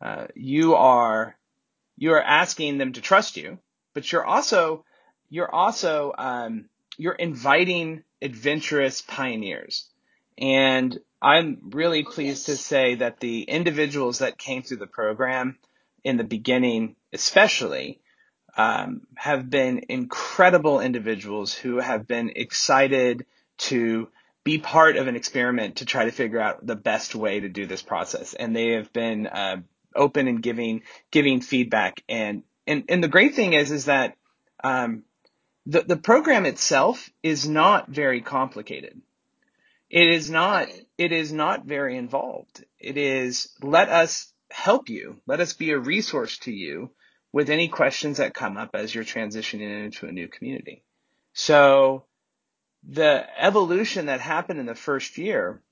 uh, 0.00 0.26
you 0.34 0.74
are 0.74 1.36
you 1.96 2.12
are 2.12 2.22
asking 2.22 2.78
them 2.78 2.92
to 2.92 3.00
trust 3.00 3.36
you, 3.36 3.58
but 3.94 4.10
you're 4.12 4.24
also 4.24 4.84
you're 5.30 5.50
also 5.50 6.12
um, 6.16 6.68
you're 6.96 7.14
inviting 7.14 8.04
adventurous 8.20 9.02
pioneers. 9.02 9.88
And 10.36 10.98
I'm 11.20 11.70
really 11.70 12.04
pleased 12.04 12.46
to 12.46 12.56
say 12.56 12.96
that 12.96 13.20
the 13.20 13.42
individuals 13.42 14.18
that 14.20 14.38
came 14.38 14.62
through 14.62 14.76
the 14.78 14.86
program 14.86 15.58
in 16.04 16.16
the 16.16 16.24
beginning, 16.24 16.96
especially, 17.12 18.00
um, 18.56 19.02
have 19.16 19.50
been 19.50 19.86
incredible 19.88 20.80
individuals 20.80 21.54
who 21.54 21.78
have 21.78 22.06
been 22.06 22.32
excited 22.34 23.26
to 23.58 24.08
be 24.44 24.58
part 24.58 24.96
of 24.96 25.08
an 25.08 25.16
experiment 25.16 25.76
to 25.76 25.84
try 25.84 26.04
to 26.04 26.12
figure 26.12 26.40
out 26.40 26.64
the 26.64 26.76
best 26.76 27.14
way 27.14 27.40
to 27.40 27.48
do 27.48 27.66
this 27.66 27.82
process. 27.82 28.34
And 28.34 28.54
they 28.54 28.72
have 28.72 28.92
been 28.92 29.26
uh, 29.26 29.58
open 29.94 30.28
and 30.28 30.42
giving 30.42 30.82
giving 31.10 31.40
feedback. 31.40 32.02
And 32.08 32.44
and 32.66 32.84
and 32.88 33.02
the 33.02 33.08
great 33.08 33.34
thing 33.34 33.52
is 33.52 33.70
is 33.70 33.86
that 33.86 34.16
um, 34.62 35.02
the 35.66 35.82
the 35.82 35.96
program 35.96 36.46
itself 36.46 37.10
is 37.22 37.48
not 37.48 37.88
very 37.88 38.20
complicated. 38.20 39.00
It 39.90 40.08
is 40.08 40.30
not 40.30 40.68
it 40.98 41.12
is 41.12 41.32
not 41.32 41.64
very 41.64 41.96
involved. 41.96 42.64
It 42.78 42.96
is 42.96 43.48
let 43.62 43.88
us 43.88 44.32
help 44.50 44.88
you. 44.88 45.20
Let 45.26 45.40
us 45.40 45.52
be 45.52 45.70
a 45.70 45.78
resource 45.78 46.38
to 46.38 46.52
you 46.52 46.90
with 47.32 47.50
any 47.50 47.68
questions 47.68 48.18
that 48.18 48.34
come 48.34 48.56
up 48.56 48.70
as 48.74 48.94
you're 48.94 49.04
transitioning 49.04 49.84
into 49.84 50.06
a 50.06 50.12
new 50.12 50.28
community. 50.28 50.82
So 51.32 52.04
the 52.86 53.26
evolution 53.38 54.06
that 54.06 54.20
happened 54.20 54.60
in 54.60 54.66
the 54.66 54.74
first 54.74 55.18
year 55.18 55.62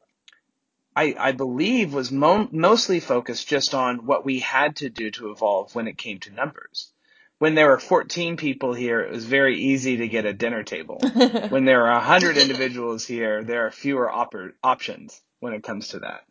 I, 0.97 1.15
I 1.19 1.33
believe 1.33 1.93
was 1.93 2.11
mo- 2.11 2.49
mostly 2.51 3.01
focused 3.01 3.47
just 3.47 3.75
on 3.75 4.07
what 4.07 4.25
we 4.25 4.39
had 4.39 4.77
to 4.77 4.89
do 4.89 5.11
to 5.13 5.31
evolve 5.31 5.75
when 5.75 5.89
it 5.89 5.99
came 5.99 6.19
to 6.21 6.33
numbers. 6.33 6.91
When 7.39 7.55
there 7.55 7.69
were 7.69 7.79
14 7.79 8.37
people 8.37 8.73
here, 8.73 9.01
it 9.01 9.13
was 9.13 9.25
very 9.25 9.59
easy 9.59 9.99
to 9.99 10.09
get 10.09 10.25
a 10.25 10.33
dinner 10.33 10.63
table. 10.63 10.99
when 11.49 11.67
there 11.67 11.87
are 11.87 11.99
100 11.99 12.39
individuals 12.39 13.07
here, 13.07 13.45
there 13.45 13.67
are 13.67 13.71
fewer 13.71 14.11
op- 14.11 14.35
options 14.63 15.21
when 15.41 15.53
it 15.53 15.63
comes 15.63 15.89
to 15.89 16.01
that. 16.01 16.23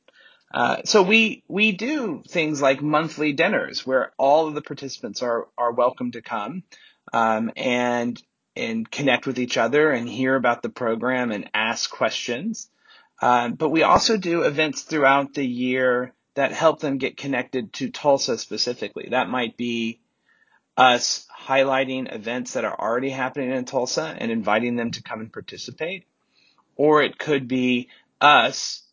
Uh, 0.53 0.77
so 0.85 1.03
we 1.03 1.43
we 1.47 1.73
do 1.73 2.23
things 2.27 2.61
like 2.61 2.81
monthly 2.81 3.33
dinners 3.33 3.85
where 3.85 4.13
all 4.17 4.47
of 4.47 4.53
the 4.53 4.61
participants 4.61 5.21
are 5.21 5.47
are 5.57 5.73
welcome 5.73 6.11
to 6.11 6.21
come 6.21 6.63
um, 7.11 7.51
and 7.57 8.21
and 8.55 8.89
connect 8.89 9.27
with 9.27 9.37
each 9.37 9.57
other 9.57 9.91
and 9.91 10.07
hear 10.07 10.35
about 10.35 10.61
the 10.61 10.69
program 10.69 11.31
and 11.31 11.49
ask 11.53 11.89
questions. 11.89 12.69
Um, 13.21 13.53
but 13.53 13.69
we 13.69 13.83
also 13.83 14.17
do 14.17 14.43
events 14.43 14.83
throughout 14.83 15.33
the 15.33 15.45
year 15.45 16.13
that 16.35 16.51
help 16.51 16.79
them 16.79 16.97
get 16.97 17.17
connected 17.17 17.73
to 17.73 17.89
Tulsa 17.89 18.37
specifically. 18.37 19.09
That 19.11 19.29
might 19.29 19.57
be 19.57 19.99
us 20.77 21.25
highlighting 21.45 22.13
events 22.13 22.53
that 22.53 22.65
are 22.65 22.79
already 22.79 23.09
happening 23.09 23.51
in 23.51 23.65
Tulsa 23.65 24.15
and 24.17 24.31
inviting 24.31 24.75
them 24.75 24.91
to 24.91 25.03
come 25.03 25.19
and 25.19 25.31
participate. 25.31 26.05
Or 26.75 27.01
it 27.01 27.17
could 27.17 27.47
be 27.47 27.89
us 28.19 28.83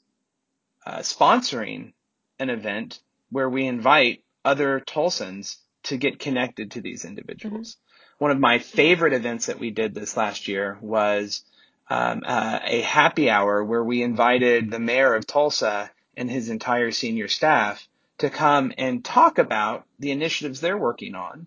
uh, 0.87 0.99
sponsoring 0.99 1.93
an 2.39 2.51
event 2.51 3.01
where 3.31 3.49
we 3.49 3.67
invite 3.67 4.23
other 4.45 4.81
Tulsans 4.81 5.57
to 5.85 5.97
get 5.97 6.19
connected 6.19 6.73
to 6.73 6.81
these 6.81 7.05
individuals. 7.05 7.75
Mm-hmm. 7.75 8.25
One 8.25 8.31
of 8.31 8.39
my 8.39 8.59
favorite 8.59 9.15
events 9.15 9.47
that 9.47 9.59
we 9.59 9.71
did 9.71 9.95
this 9.95 10.17
last 10.17 10.47
year 10.47 10.79
was 10.81 11.45
um, 11.91 12.23
uh, 12.25 12.61
a 12.63 12.81
happy 12.83 13.29
hour 13.29 13.65
where 13.65 13.83
we 13.83 14.03
invited 14.03 14.71
the 14.71 14.79
mayor 14.79 15.15
of 15.15 15.27
Tulsa 15.27 15.91
and 16.17 16.31
his 16.31 16.49
entire 16.49 16.93
senior 16.93 17.27
staff 17.27 17.89
to 18.19 18.31
come 18.31 18.73
and 18.79 19.05
talk 19.05 19.39
about 19.39 19.85
the 19.99 20.13
initiatives 20.13 20.61
they're 20.61 20.79
working 20.79 21.15
on 21.17 21.47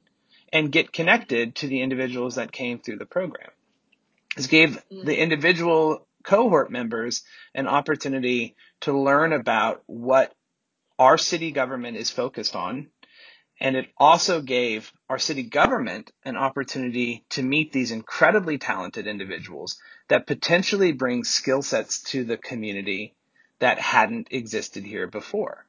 and 0.56 0.72
get 0.72 0.94
connected 0.94 1.54
to 1.56 1.68
the 1.68 1.82
individuals 1.82 2.36
that 2.36 2.50
came 2.50 2.80
through 2.80 2.98
the 2.98 3.06
program. 3.06 3.50
This 4.38 4.48
gave 4.48 4.82
the 4.90 5.12
mm. 5.12 5.18
individual 5.18 6.08
cohort 6.24 6.72
members 6.72 7.24
an 7.54 7.68
opportunity 7.68 8.56
to 8.80 8.98
learn 8.98 9.34
about 9.34 9.84
what 9.86 10.34
our 10.98 11.18
city 11.18 11.52
government 11.52 11.98
is 11.98 12.10
focused 12.10 12.56
on 12.56 12.88
and 13.60 13.76
it 13.76 13.90
also 13.98 14.42
gave 14.42 14.94
our 15.10 15.20
city 15.20 15.44
government 15.44 16.12
an 16.24 16.38
opportunity 16.38 17.26
to 17.32 17.44
meet 17.44 17.74
these 17.74 17.92
incredibly 17.92 18.58
talented 18.58 19.08
individuals 19.08 19.78
that 20.08 20.26
potentially 20.26 20.94
bring 20.94 21.26
skill 21.26 21.62
sets 21.62 22.02
to 22.04 22.24
the 22.24 22.38
community 22.38 23.14
that 23.60 23.80
hadn't 23.80 24.30
existed 24.32 24.86
here 24.86 25.08
before. 25.08 25.66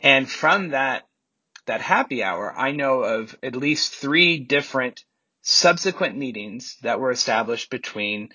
And 0.00 0.28
from 0.28 0.70
that, 0.70 1.06
that 1.66 1.80
happy 1.80 2.22
hour, 2.22 2.52
I 2.56 2.72
know 2.72 3.00
of 3.00 3.36
at 3.42 3.56
least 3.56 3.94
three 3.94 4.38
different 4.38 5.04
subsequent 5.42 6.16
meetings 6.16 6.76
that 6.82 7.00
were 7.00 7.10
established 7.10 7.70
between 7.70 8.30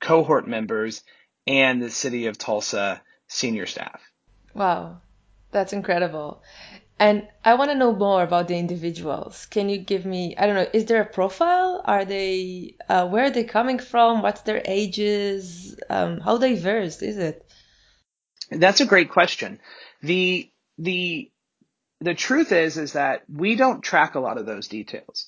cohort 0.00 0.46
members 0.46 1.02
and 1.46 1.80
the 1.80 1.90
city 1.90 2.26
of 2.26 2.38
Tulsa 2.38 3.00
senior 3.28 3.66
staff. 3.66 4.00
Wow, 4.54 5.00
that's 5.50 5.72
incredible. 5.72 6.42
And 6.98 7.28
I 7.44 7.54
want 7.54 7.70
to 7.70 7.76
know 7.76 7.92
more 7.92 8.22
about 8.22 8.48
the 8.48 8.56
individuals. 8.56 9.46
Can 9.46 9.68
you 9.68 9.76
give 9.76 10.06
me, 10.06 10.34
I 10.36 10.46
don't 10.46 10.54
know, 10.54 10.66
is 10.72 10.86
there 10.86 11.02
a 11.02 11.06
profile? 11.06 11.82
Are 11.84 12.06
they, 12.06 12.76
uh, 12.88 13.06
where 13.08 13.24
are 13.24 13.30
they 13.30 13.44
coming 13.44 13.78
from? 13.78 14.22
What's 14.22 14.40
their 14.42 14.62
ages? 14.64 15.78
Um, 15.90 16.20
how 16.20 16.38
diverse 16.38 17.02
is 17.02 17.18
it? 17.18 17.44
That's 18.50 18.80
a 18.80 18.86
great 18.86 19.10
question. 19.10 19.60
The, 20.02 20.50
the, 20.78 21.30
the 22.00 22.14
truth 22.14 22.52
is, 22.52 22.76
is 22.76 22.92
that 22.92 23.22
we 23.28 23.56
don't 23.56 23.82
track 23.82 24.14
a 24.14 24.20
lot 24.20 24.38
of 24.38 24.46
those 24.46 24.68
details. 24.68 25.26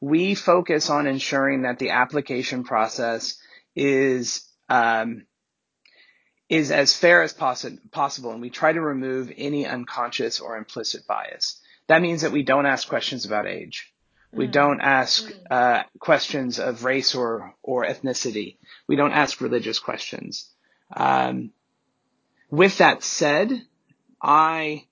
We 0.00 0.34
focus 0.34 0.90
on 0.90 1.06
ensuring 1.06 1.62
that 1.62 1.78
the 1.78 1.90
application 1.90 2.64
process 2.64 3.36
is, 3.74 4.46
um, 4.68 5.26
is 6.48 6.70
as 6.70 6.96
fair 6.96 7.22
as 7.22 7.34
possi- 7.34 7.78
possible, 7.90 8.32
and 8.32 8.40
we 8.40 8.50
try 8.50 8.72
to 8.72 8.80
remove 8.80 9.32
any 9.36 9.66
unconscious 9.66 10.40
or 10.40 10.56
implicit 10.56 11.06
bias. 11.06 11.60
That 11.88 12.02
means 12.02 12.22
that 12.22 12.32
we 12.32 12.42
don't 12.42 12.66
ask 12.66 12.88
questions 12.88 13.26
about 13.26 13.46
age. 13.46 13.92
We 14.32 14.48
mm. 14.48 14.52
don't 14.52 14.80
ask 14.80 15.24
mm. 15.24 15.34
uh, 15.50 15.84
questions 15.98 16.58
of 16.58 16.84
race 16.84 17.14
or 17.14 17.54
or 17.62 17.84
ethnicity. 17.84 18.58
We 18.86 18.96
don't 18.96 19.12
ask 19.12 19.40
religious 19.40 19.78
questions. 19.78 20.50
Um, 20.94 21.52
with 22.50 22.78
that 22.78 23.02
said, 23.02 23.62
I 24.22 24.85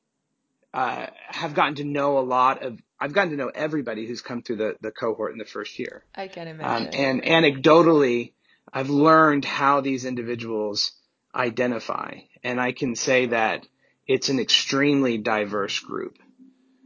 uh, 0.74 1.06
have 1.28 1.54
gotten 1.54 1.76
to 1.76 1.84
know 1.84 2.18
a 2.18 2.20
lot 2.20 2.64
of. 2.64 2.80
I've 2.98 3.12
gotten 3.12 3.30
to 3.30 3.36
know 3.36 3.50
everybody 3.54 4.06
who's 4.06 4.20
come 4.20 4.42
through 4.42 4.56
the, 4.56 4.76
the 4.80 4.90
cohort 4.90 5.32
in 5.32 5.38
the 5.38 5.44
first 5.44 5.78
year. 5.78 6.04
I 6.14 6.26
can 6.26 6.48
um, 6.48 6.60
imagine. 6.60 6.88
Um, 6.88 6.94
and 6.94 7.22
anecdotally, 7.22 8.32
I've 8.72 8.90
learned 8.90 9.44
how 9.44 9.82
these 9.82 10.04
individuals 10.04 10.92
identify. 11.32 12.18
And 12.42 12.60
I 12.60 12.72
can 12.72 12.96
say 12.96 13.26
that 13.26 13.66
it's 14.06 14.30
an 14.30 14.40
extremely 14.40 15.16
diverse 15.16 15.78
group. 15.78 16.18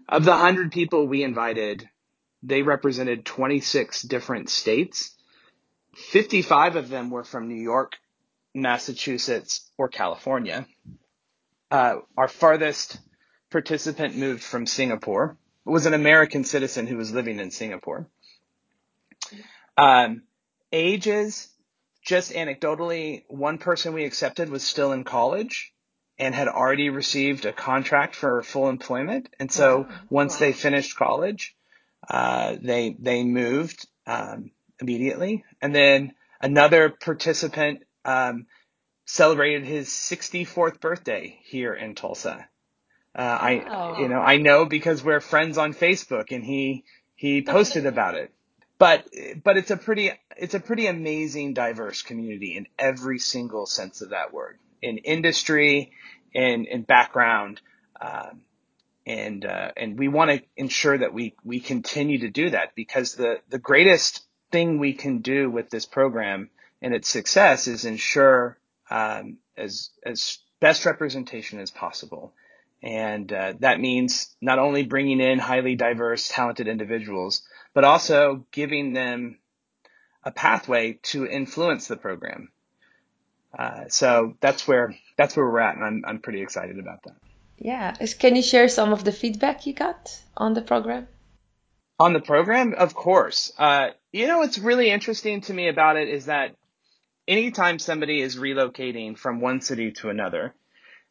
Of 0.08 0.24
the 0.24 0.32
100 0.32 0.70
people 0.70 1.06
we 1.06 1.22
invited, 1.22 1.88
they 2.42 2.62
represented 2.62 3.24
26 3.24 4.02
different 4.02 4.50
states. 4.50 5.14
55 5.94 6.76
of 6.76 6.88
them 6.88 7.10
were 7.10 7.24
from 7.24 7.48
New 7.48 7.62
York, 7.62 7.92
Massachusetts, 8.54 9.70
or 9.78 9.88
California. 9.88 10.66
Uh, 11.70 11.96
our 12.16 12.28
farthest 12.28 12.98
participant 13.50 14.16
moved 14.16 14.42
from 14.42 14.66
Singapore. 14.66 15.36
Was 15.64 15.86
an 15.86 15.94
American 15.94 16.44
citizen 16.44 16.86
who 16.86 16.96
was 16.96 17.12
living 17.12 17.38
in 17.38 17.50
Singapore. 17.50 18.08
Um, 19.76 20.22
ages 20.72 21.48
just 22.08 22.32
anecdotally, 22.32 23.24
one 23.28 23.58
person 23.58 23.92
we 23.92 24.04
accepted 24.04 24.48
was 24.48 24.64
still 24.64 24.92
in 24.92 25.04
college 25.04 25.74
and 26.18 26.34
had 26.34 26.48
already 26.48 26.88
received 26.88 27.44
a 27.44 27.52
contract 27.52 28.14
for 28.14 28.42
full 28.42 28.70
employment. 28.70 29.28
And 29.38 29.52
so 29.52 29.80
wow. 29.80 29.88
once 30.08 30.34
wow. 30.34 30.40
they 30.40 30.52
finished 30.52 30.96
college, 30.96 31.54
uh, 32.08 32.56
they 32.60 32.96
they 32.98 33.24
moved 33.24 33.86
um, 34.06 34.52
immediately. 34.80 35.44
And 35.60 35.74
then 35.74 36.14
another 36.40 36.88
participant 36.88 37.82
um, 38.06 38.46
celebrated 39.04 39.64
his 39.64 39.88
64th 39.88 40.80
birthday 40.80 41.38
here 41.44 41.74
in 41.74 41.94
Tulsa. 41.94 42.48
Uh, 43.14 43.22
I, 43.22 43.98
you 44.00 44.08
know, 44.08 44.20
I 44.20 44.36
know 44.36 44.64
because 44.64 45.02
we're 45.02 45.20
friends 45.20 45.58
on 45.58 45.74
Facebook 45.74 46.30
and 46.30 46.44
he, 46.44 46.84
he 47.14 47.42
posted 47.42 47.86
about 47.86 48.14
it. 48.14 48.32
But, 48.78 49.08
but 49.42 49.56
it's 49.56 49.72
a 49.72 49.76
pretty, 49.76 50.12
it's 50.36 50.54
a 50.54 50.60
pretty 50.60 50.86
amazing 50.86 51.54
diverse 51.54 52.02
community 52.02 52.56
in 52.56 52.66
every 52.78 53.18
single 53.18 53.66
sense 53.66 54.02
of 54.02 54.10
that 54.10 54.32
word. 54.32 54.58
In 54.80 54.98
industry, 54.98 55.90
in, 56.32 56.66
in 56.66 56.82
background, 56.82 57.60
um, 58.00 58.42
and 59.08 59.44
uh, 59.44 59.72
and 59.76 59.98
we 59.98 60.06
want 60.06 60.30
to 60.30 60.42
ensure 60.56 60.96
that 60.96 61.14
we 61.14 61.34
we 61.42 61.60
continue 61.60 62.18
to 62.18 62.28
do 62.28 62.50
that 62.50 62.74
because 62.74 63.14
the 63.14 63.40
the 63.48 63.58
greatest 63.58 64.22
thing 64.52 64.78
we 64.78 64.92
can 64.92 65.18
do 65.18 65.50
with 65.50 65.70
this 65.70 65.86
program 65.86 66.50
and 66.82 66.94
its 66.94 67.08
success 67.08 67.66
is 67.66 67.84
ensure 67.84 68.58
um, 68.90 69.38
as 69.56 69.90
as 70.04 70.38
best 70.60 70.84
representation 70.84 71.58
as 71.58 71.70
possible. 71.70 72.34
And 72.82 73.32
uh, 73.32 73.54
that 73.60 73.80
means 73.80 74.34
not 74.40 74.58
only 74.58 74.84
bringing 74.84 75.20
in 75.20 75.38
highly 75.38 75.74
diverse, 75.74 76.28
talented 76.28 76.68
individuals, 76.68 77.42
but 77.74 77.84
also 77.84 78.46
giving 78.52 78.92
them 78.92 79.38
a 80.22 80.30
pathway 80.30 80.98
to 81.02 81.26
influence 81.26 81.88
the 81.88 81.96
program. 81.96 82.50
Uh, 83.56 83.84
so 83.88 84.34
that's 84.40 84.68
where 84.68 84.94
that's 85.16 85.36
where 85.36 85.46
we're 85.46 85.60
at, 85.60 85.76
and 85.76 85.84
I'm 85.84 86.04
I'm 86.06 86.18
pretty 86.20 86.42
excited 86.42 86.78
about 86.78 87.02
that. 87.04 87.16
Yeah, 87.56 87.94
can 88.18 88.36
you 88.36 88.42
share 88.42 88.68
some 88.68 88.92
of 88.92 89.04
the 89.04 89.12
feedback 89.12 89.66
you 89.66 89.72
got 89.72 90.20
on 90.36 90.54
the 90.54 90.62
program? 90.62 91.08
On 91.98 92.12
the 92.12 92.20
program, 92.20 92.74
of 92.74 92.94
course. 92.94 93.52
Uh, 93.58 93.88
you 94.12 94.28
know, 94.28 94.38
what's 94.38 94.58
really 94.58 94.90
interesting 94.90 95.40
to 95.42 95.54
me 95.54 95.68
about 95.68 95.96
it 95.96 96.08
is 96.08 96.26
that 96.26 96.54
anytime 97.26 97.78
somebody 97.78 98.20
is 98.20 98.36
relocating 98.36 99.18
from 99.18 99.40
one 99.40 99.60
city 99.60 99.90
to 99.92 100.08
another, 100.08 100.54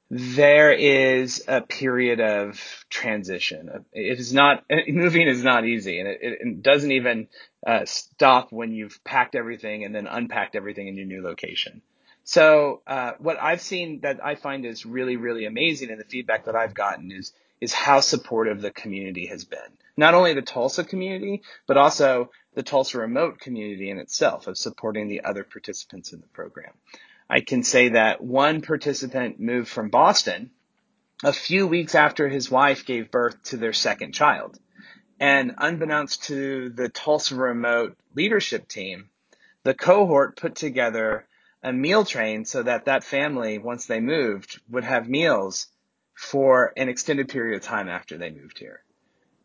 there 0.10 0.72
is 0.72 1.44
a 1.48 1.62
period 1.62 2.22
of 2.22 2.86
transition. 2.90 3.86
It 3.92 4.20
is 4.20 4.34
not 4.34 4.64
moving 4.88 5.28
is 5.28 5.44
not 5.44 5.66
easy, 5.66 6.00
and 6.00 6.08
it, 6.08 6.20
it 6.22 6.62
doesn't 6.62 6.92
even 6.92 7.28
uh, 7.66 7.86
stop 7.86 8.52
when 8.52 8.72
you've 8.72 9.04
packed 9.04 9.36
everything 9.36 9.84
and 9.84 9.94
then 9.94 10.08
unpacked 10.08 10.56
everything 10.56 10.88
in 10.88 10.96
your 10.96 11.06
new 11.06 11.22
location. 11.22 11.82
So 12.24 12.82
uh, 12.88 13.14
what 13.20 13.42
I've 13.42 13.62
seen 13.62 14.02
that 14.02 14.24
I 14.24 14.36
find 14.36 14.66
is 14.66 14.86
really 14.86 15.18
really 15.18 15.46
amazing, 15.46 15.90
and 15.92 16.00
the 16.00 16.06
feedback 16.06 16.46
that 16.46 16.56
I've 16.56 16.74
gotten 16.74 17.12
is 17.12 17.34
is 17.60 17.74
how 17.74 18.00
supportive 18.00 18.62
the 18.62 18.72
community 18.72 19.26
has 19.28 19.44
been. 19.44 19.60
Not 19.98 20.14
only 20.14 20.34
the 20.34 20.44
Tulsa 20.44 20.84
community, 20.84 21.42
but 21.66 21.76
also 21.76 22.30
the 22.54 22.64
Tulsa 22.64 23.00
remote 23.00 23.40
community 23.40 23.90
in 23.90 23.98
itself 23.98 24.48
of 24.48 24.58
supporting 24.58 25.08
the 25.08 25.24
other 25.24 25.44
participants 25.44 26.14
in 26.14 26.22
the 26.22 26.28
program. 26.28 26.74
I 27.30 27.42
can 27.42 27.64
say 27.64 27.90
that 27.90 28.22
one 28.22 28.62
participant 28.62 29.40
moved 29.40 29.70
from 29.70 29.90
Boston 29.90 30.52
a 31.24 31.34
few 31.34 31.68
weeks 31.68 31.96
after 31.96 32.28
his 32.30 32.50
wife 32.50 32.86
gave 32.86 33.12
birth 33.12 33.42
to 33.44 33.58
their 33.58 33.74
second 33.74 34.14
child. 34.14 34.58
And 35.20 35.56
unbeknownst 35.58 36.24
to 36.26 36.70
the 36.70 36.90
Tulsa 36.90 37.36
remote 37.36 37.98
leadership 38.16 38.68
team, 38.68 39.10
the 39.64 39.74
cohort 39.74 40.38
put 40.38 40.56
together 40.56 41.26
a 41.64 41.74
meal 41.74 42.06
train 42.06 42.46
so 42.46 42.64
that 42.64 42.86
that 42.86 43.04
family, 43.04 43.58
once 43.58 43.88
they 43.88 44.00
moved, 44.00 44.62
would 44.70 44.84
have 44.84 45.10
meals 45.10 45.68
for 46.14 46.72
an 46.78 46.88
extended 46.88 47.30
period 47.30 47.58
of 47.58 47.64
time 47.64 47.90
after 47.90 48.18
they 48.18 48.30
moved 48.30 48.60
here, 48.60 48.84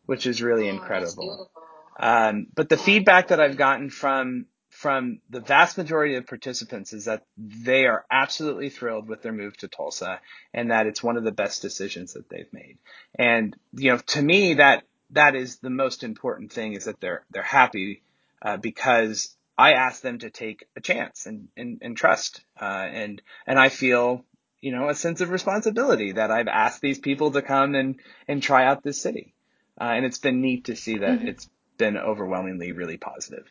which 0.05 0.25
is 0.25 0.41
really 0.41 0.69
oh, 0.69 0.73
incredible. 0.73 1.51
Um, 1.99 2.47
but 2.55 2.69
the 2.69 2.77
feedback 2.77 3.29
that 3.29 3.39
I've 3.39 3.57
gotten 3.57 3.89
from 3.89 4.45
from 4.83 5.21
the 5.29 5.39
vast 5.39 5.77
majority 5.77 6.15
of 6.15 6.27
participants 6.27 6.91
is 6.91 7.05
that 7.05 7.23
they 7.37 7.85
are 7.85 8.05
absolutely 8.11 8.69
thrilled 8.69 9.07
with 9.07 9.21
their 9.21 9.31
move 9.31 9.55
to 9.55 9.69
Tulsa 9.69 10.19
and 10.53 10.71
that 10.71 10.87
it's 10.87 11.01
one 11.01 11.15
of 11.15 11.23
the 11.23 11.31
best 11.31 11.61
decisions 11.61 12.15
that 12.15 12.27
they've 12.27 12.51
made. 12.51 12.77
And 13.17 13.55
you 13.71 13.91
know, 13.91 13.97
to 13.97 14.21
me, 14.21 14.55
that 14.55 14.83
that 15.11 15.35
is 15.35 15.59
the 15.59 15.69
most 15.69 16.03
important 16.03 16.51
thing 16.51 16.73
is 16.73 16.83
that 16.83 16.99
they're 16.99 17.23
they're 17.31 17.43
happy 17.43 18.03
uh, 18.41 18.57
because 18.57 19.33
I 19.57 19.71
asked 19.71 20.03
them 20.03 20.19
to 20.19 20.29
take 20.29 20.65
a 20.75 20.81
chance 20.81 21.27
and 21.27 21.47
and, 21.55 21.79
and 21.81 21.95
trust 21.95 22.41
uh, 22.61 22.65
and 22.65 23.21
and 23.47 23.57
I 23.57 23.69
feel 23.69 24.25
you 24.59 24.73
know 24.73 24.89
a 24.89 24.95
sense 24.95 25.21
of 25.21 25.29
responsibility 25.29 26.11
that 26.11 26.29
I've 26.29 26.49
asked 26.49 26.81
these 26.81 26.99
people 26.99 27.31
to 27.31 27.41
come 27.41 27.73
and 27.73 28.01
and 28.27 28.43
try 28.43 28.65
out 28.65 28.83
this 28.83 29.01
city. 29.01 29.33
Uh, 29.79 29.93
and 29.95 30.05
it's 30.05 30.19
been 30.19 30.41
neat 30.41 30.65
to 30.65 30.75
see 30.75 30.97
that 30.97 31.19
mm-hmm. 31.19 31.29
it's 31.29 31.49
been 31.77 31.95
overwhelmingly 31.95 32.73
really 32.73 32.97
positive. 32.97 33.49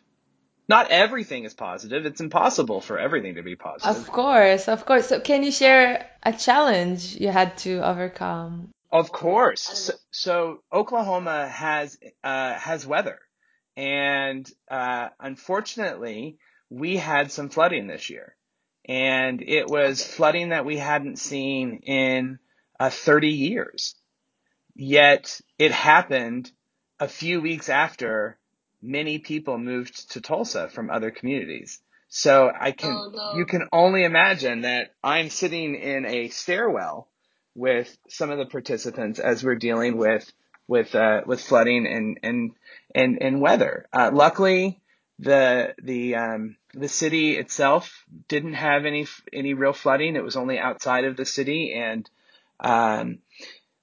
Not 0.73 0.89
everything 0.89 1.43
is 1.43 1.53
positive. 1.53 2.07
It's 2.07 2.19
impossible 2.19 2.81
for 2.81 2.97
everything 2.97 3.35
to 3.35 3.43
be 3.43 3.55
positive. 3.55 3.95
Of 3.95 4.11
course, 4.11 4.67
of 4.67 4.87
course. 4.87 5.09
So, 5.09 5.19
can 5.19 5.43
you 5.43 5.51
share 5.51 6.09
a 6.23 6.33
challenge 6.33 7.15
you 7.15 7.27
had 7.27 7.59
to 7.59 7.87
overcome? 7.87 8.69
Of 8.91 9.11
course. 9.11 9.61
So, 9.61 9.93
so 10.09 10.63
Oklahoma 10.73 11.47
has 11.47 11.95
uh, 12.23 12.55
has 12.55 12.87
weather, 12.87 13.19
and 13.77 14.49
uh, 14.67 15.09
unfortunately, 15.19 16.39
we 16.71 16.97
had 16.97 17.31
some 17.31 17.49
flooding 17.49 17.85
this 17.85 18.09
year, 18.09 18.35
and 18.89 19.43
it 19.43 19.67
was 19.67 20.03
flooding 20.03 20.49
that 20.49 20.65
we 20.65 20.77
hadn't 20.77 21.19
seen 21.19 21.81
in 21.83 22.39
uh, 22.79 22.89
30 22.89 23.27
years. 23.27 23.93
Yet 24.73 25.39
it 25.59 25.71
happened 25.71 26.51
a 26.99 27.07
few 27.07 27.41
weeks 27.41 27.69
after 27.69 28.39
many 28.83 29.17
people 29.17 29.57
moved 29.57 30.11
to 30.11 30.21
Tulsa 30.21 30.67
from 30.67 30.89
other 30.89 31.09
communities. 31.09 31.79
So 32.09 32.51
I 32.59 32.71
can, 32.71 32.91
oh, 32.91 33.09
no. 33.09 33.39
you 33.39 33.45
can 33.45 33.67
only 33.71 34.03
imagine 34.03 34.61
that 34.61 34.93
I'm 35.03 35.29
sitting 35.29 35.73
in 35.73 36.05
a 36.05 36.27
stairwell 36.27 37.07
with 37.55 37.97
some 38.09 38.29
of 38.29 38.37
the 38.37 38.45
participants 38.45 39.19
as 39.19 39.43
we're 39.43 39.55
dealing 39.55 39.97
with, 39.97 40.31
with, 40.67 40.93
uh, 40.93 41.21
with 41.25 41.41
flooding 41.41 41.87
and, 41.87 42.19
and, 42.21 42.51
and, 42.93 43.17
and 43.21 43.41
weather. 43.41 43.87
Uh, 43.91 44.11
luckily, 44.13 44.79
the, 45.17 45.73
the, 45.81 46.15
um, 46.15 46.57
the 46.73 46.89
city 46.89 47.37
itself 47.37 48.05
didn't 48.27 48.53
have 48.53 48.85
any, 48.85 49.07
any 49.31 49.53
real 49.53 49.73
flooding. 49.73 50.15
It 50.15 50.23
was 50.23 50.35
only 50.35 50.59
outside 50.59 51.05
of 51.05 51.17
the 51.17 51.25
city 51.25 51.73
and, 51.73 52.07
um, 52.59 53.19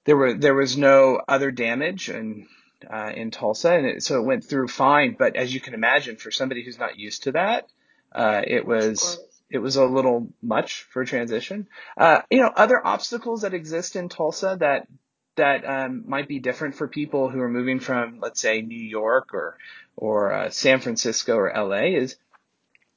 there 0.05 0.17
were, 0.17 0.33
there 0.33 0.55
was 0.55 0.77
no 0.77 1.21
other 1.27 1.51
damage 1.51 2.09
and, 2.09 2.47
uh, 2.89 3.11
in 3.15 3.31
Tulsa, 3.31 3.73
and 3.73 3.85
it, 3.85 4.03
so 4.03 4.19
it 4.19 4.25
went 4.25 4.43
through 4.43 4.67
fine. 4.67 5.15
But 5.17 5.35
as 5.35 5.53
you 5.53 5.59
can 5.59 5.73
imagine, 5.73 6.15
for 6.15 6.31
somebody 6.31 6.63
who's 6.63 6.79
not 6.79 6.97
used 6.97 7.23
to 7.23 7.33
that, 7.33 7.67
uh, 8.11 8.41
it 8.45 8.65
was 8.65 9.19
it 9.49 9.59
was 9.59 9.75
a 9.75 9.85
little 9.85 10.27
much 10.41 10.83
for 10.83 11.03
transition. 11.05 11.67
Uh, 11.97 12.21
you 12.29 12.39
know, 12.39 12.51
other 12.55 12.85
obstacles 12.85 13.41
that 13.41 13.53
exist 13.53 13.95
in 13.95 14.09
Tulsa 14.09 14.57
that 14.59 14.87
that 15.35 15.65
um, 15.65 16.03
might 16.07 16.27
be 16.27 16.39
different 16.39 16.75
for 16.75 16.87
people 16.87 17.29
who 17.29 17.39
are 17.39 17.49
moving 17.49 17.79
from, 17.79 18.19
let's 18.19 18.41
say, 18.41 18.61
New 18.61 18.81
York 18.81 19.33
or 19.33 19.57
or 19.95 20.33
uh, 20.33 20.49
San 20.49 20.79
Francisco 20.79 21.35
or 21.35 21.51
LA 21.55 21.97
is 21.97 22.15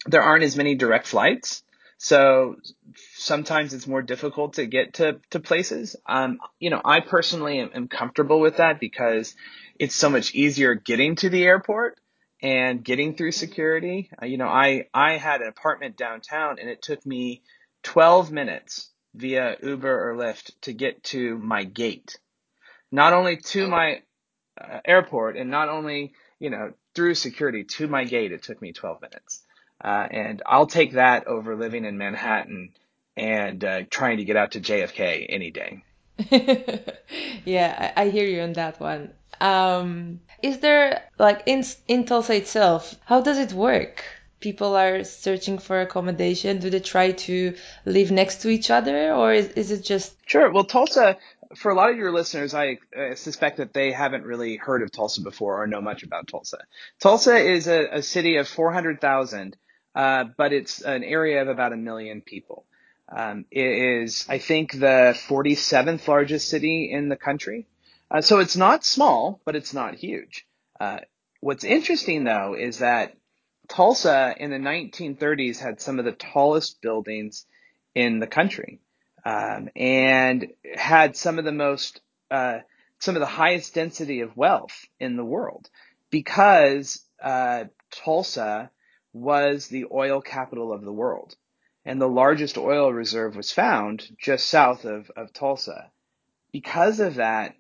there 0.07 0.23
aren't 0.23 0.45
as 0.45 0.57
many 0.57 0.75
direct 0.75 1.07
flights. 1.07 1.63
So 2.05 2.57
sometimes 3.15 3.73
it's 3.73 3.87
more 3.87 4.03
difficult 4.03 4.55
to 4.55 4.67
get 4.67 4.95
to, 4.95 5.23
to 5.31 5.41
places. 5.41 5.97
Um, 6.05 6.39
you 6.61 6.69
know, 6.69 6.83
I 6.85 7.01
personally 7.01 7.61
am, 7.61 7.71
am 7.75 7.89
comfortable 7.89 8.41
with 8.41 8.59
that 8.59 8.79
because 8.79 9.35
it's 9.79 9.95
so 9.95 10.11
much 10.11 10.35
easier 10.35 10.75
getting 10.75 11.17
to 11.17 11.31
the 11.31 11.43
airport 11.45 11.99
and 12.43 12.85
getting 12.85 13.15
through 13.15 13.33
security. 13.33 14.11
Uh, 14.21 14.27
you 14.27 14.37
know, 14.37 14.49
I, 14.49 14.89
I 14.93 15.17
had 15.17 15.41
an 15.41 15.49
apartment 15.49 15.97
downtown 15.97 16.59
and 16.61 16.69
it 16.69 16.83
took 16.83 17.07
me 17.07 17.43
12 17.85 18.31
minutes 18.31 18.91
via 19.15 19.57
Uber 19.63 20.11
or 20.11 20.15
Lyft 20.15 20.51
to 20.61 20.75
get 20.75 21.03
to 21.05 21.39
my 21.39 21.65
gate. 21.65 22.19
Not 22.93 23.15
only 23.15 23.39
to 23.39 23.67
my 23.67 24.03
uh, 24.61 24.81
airport 24.85 25.39
and 25.39 25.51
not 25.51 25.71
only, 25.71 26.13
you 26.39 26.51
know, 26.51 26.75
through 26.95 27.15
security 27.15 27.65
to 27.65 27.89
my 27.89 28.05
gate, 28.05 28.31
it 28.31 28.43
took 28.43 28.61
me 28.61 28.75
12 28.75 29.01
minutes. 29.01 29.44
Uh, 29.83 30.07
and 30.11 30.43
I'll 30.47 30.67
take 30.67 30.93
that 30.93 31.27
over 31.27 31.57
living 31.57 31.85
in 31.85 31.99
Manhattan 31.99 32.73
and 33.17 33.65
uh, 33.65 33.83
trying 33.91 34.19
to 34.19 34.25
get 34.25 34.37
out 34.37 34.53
to 34.53 34.61
JFK 34.61 35.27
any 35.29 35.51
day. 35.51 35.85
yeah, 37.45 37.93
I, 37.97 38.03
I, 38.03 38.09
hear 38.09 38.27
you 38.27 38.41
on 38.43 38.53
that 38.55 38.81
one. 38.81 39.13
Um, 39.41 40.21
is 40.43 40.59
there 40.59 41.03
like 41.19 41.43
in 41.47 41.65
in 41.89 42.05
Tulsa 42.05 42.37
itself? 42.37 42.95
How 43.05 43.21
does 43.21 43.39
it 43.39 43.53
work? 43.53 44.05
People 44.39 44.77
are 44.77 45.03
searching 45.05 45.59
for 45.59 45.81
accommodation. 45.81 46.61
Do 46.61 46.71
they 46.71 46.81
try 46.81 47.13
to 47.13 47.57
live 47.85 48.11
next 48.11 48.43
to 48.43 48.49
each 48.49 48.71
other, 48.71 49.13
or 49.13 49.33
is, 49.33 49.49
is 49.49 49.71
it 49.73 49.83
just? 49.83 50.15
Sure. 50.27 50.53
Well, 50.53 50.65
Tulsa, 50.65 51.17
for 51.57 51.71
a 51.71 51.75
lot 51.75 51.91
of 51.91 51.97
your 51.97 52.13
listeners, 52.13 52.55
I 52.55 52.79
suspect 53.15 53.59
that 53.59 53.73
they 53.73 53.93
haven't 53.93 54.25
really 54.25 54.57
heard 54.57 54.83
of 54.83 54.91
Tulsa 54.91 55.23
before 55.23 55.63
or 55.63 55.67
know 55.67 55.81
much 55.81 56.03
about 56.03 56.29
Tulsa. 56.29 56.59
Tulsa 57.01 57.37
is 57.37 57.67
a, 57.67 57.99
a 57.99 58.03
city 58.03 58.37
of 58.37 58.49
400,000, 58.49 59.57
uh, 59.95 60.25
but 60.37 60.53
it's 60.53 60.81
an 60.81 61.05
area 61.05 61.43
of 61.43 61.49
about 61.49 61.73
a 61.73 61.77
million 61.77 62.21
people. 62.21 62.65
Um, 63.09 63.45
it 63.51 63.67
is, 63.67 64.27
I 64.29 64.39
think, 64.39 64.73
the 64.73 65.17
47th 65.29 66.09
largest 66.09 66.49
city 66.49 66.91
in 66.91 67.09
the 67.09 67.17
country. 67.17 67.67
Uh, 68.11 68.21
so 68.21 68.39
it's 68.39 68.57
not 68.57 68.85
small, 68.85 69.41
but 69.45 69.57
it's 69.57 69.75
not 69.75 69.95
huge. 69.95 70.47
Uh, 70.81 70.99
what's 71.41 71.65
interesting 71.65 72.25
though 72.25 72.55
is 72.59 72.79
that 72.79 73.15
Tulsa 73.69 74.35
in 74.39 74.51
the 74.51 74.59
1930s 74.59 75.59
had 75.59 75.81
some 75.81 75.99
of 75.99 76.05
the 76.05 76.13
tallest 76.13 76.81
buildings 76.81 77.47
in 77.95 78.19
the 78.19 78.27
country, 78.27 78.81
um, 79.25 79.69
and 79.77 80.53
had 80.75 81.17
some 81.17 81.39
of 81.39 81.45
the 81.45 81.53
most 81.53 82.01
uh, 82.31 82.59
some 82.99 83.17
of 83.17 83.21
the 83.21 83.27
highest 83.27 83.75
density 83.75 84.21
of 84.21 84.37
wealth 84.37 84.87
in 84.99 85.17
the 85.17 85.25
world 85.25 85.69
because 86.11 87.03
uh, 87.23 87.65
Tulsa 87.91 88.71
was 89.13 89.69
the 89.69 89.87
oil 89.91 90.21
capital 90.21 90.73
of 90.73 90.83
the 90.83 90.93
world. 90.93 91.37
And 91.85 92.01
the 92.01 92.09
largest 92.09 92.59
oil 92.59 92.93
reserve 92.93 93.37
was 93.37 93.53
found 93.53 94.07
just 94.19 94.47
south 94.49 94.85
of, 94.85 95.11
of 95.17 95.33
Tulsa. 95.33 95.91
Because 96.51 97.01
of 97.01 97.17
that, 97.17 97.55